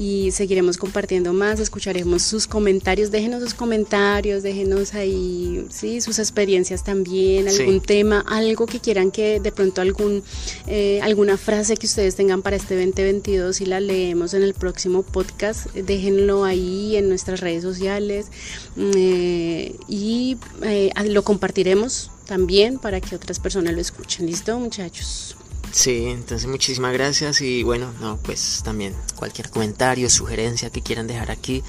y 0.00 0.30
seguiremos 0.30 0.78
compartiendo 0.78 1.34
más, 1.34 1.60
escucharemos 1.60 2.22
sus 2.22 2.46
comentarios, 2.46 3.10
déjenos 3.10 3.42
sus 3.42 3.52
comentarios, 3.52 4.42
déjenos 4.42 4.94
ahí 4.94 5.66
sí, 5.68 6.00
sus 6.00 6.18
experiencias 6.18 6.82
también, 6.82 7.48
algún 7.48 7.82
tema, 7.82 8.24
algo 8.26 8.64
que 8.64 8.80
quieran 8.80 9.10
que 9.10 9.40
de 9.40 9.52
pronto 9.52 9.82
algún 9.82 10.22
eh, 10.66 11.00
alguna 11.02 11.36
frase 11.36 11.76
que 11.76 11.84
ustedes 11.84 12.16
tengan 12.16 12.40
para 12.40 12.56
este 12.56 12.76
2022 12.76 13.60
y 13.60 13.66
la 13.66 13.78
leemos 13.78 14.32
en 14.32 14.42
el 14.42 14.54
próximo 14.54 15.02
podcast, 15.02 15.66
déjenlo 15.74 16.44
ahí 16.44 16.96
en 16.96 17.10
nuestras 17.10 17.40
redes 17.40 17.62
sociales 17.62 18.28
mm, 18.76 18.90
eh, 18.96 19.76
y 19.86 20.38
eh, 20.62 20.92
lo 21.08 21.24
compartiremos 21.24 22.10
también 22.24 22.78
para 22.78 23.02
que 23.02 23.14
otras 23.14 23.38
personas 23.38 23.74
lo 23.74 23.82
escuchen. 23.82 24.24
¿Listo, 24.24 24.58
muchachos? 24.58 25.36
Sí, 25.72 26.06
entonces 26.06 26.48
muchísimas 26.48 26.92
gracias 26.92 27.40
y 27.40 27.62
bueno, 27.62 27.92
no, 28.00 28.16
pues 28.18 28.62
también 28.64 28.94
cualquier 29.16 29.50
comentario, 29.50 30.10
sugerencia 30.10 30.70
que 30.70 30.82
quieran 30.82 31.06
dejar 31.06 31.30
aquí, 31.30 31.62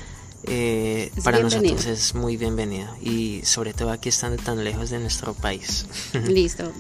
eh, 0.44 1.12
para 1.24 1.40
nosotros 1.40 1.86
es 1.86 2.16
muy 2.16 2.36
bienvenido 2.36 2.88
y 3.00 3.42
sobre 3.44 3.74
todo 3.74 3.92
aquí 3.92 4.10
estando 4.10 4.42
tan 4.42 4.64
lejos 4.64 4.90
de 4.90 5.00
nuestro 5.00 5.34
país. 5.34 5.86
Listo, 6.28 6.72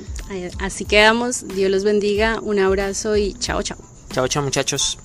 así 0.59 0.85
quedamos, 0.85 1.47
Dios 1.47 1.69
los 1.69 1.83
bendiga, 1.83 2.39
un 2.41 2.59
abrazo 2.59 3.17
y 3.17 3.33
chao, 3.33 3.61
chao. 3.61 3.77
Chao, 4.11 4.27
chao 4.27 4.43
muchachos. 4.43 4.97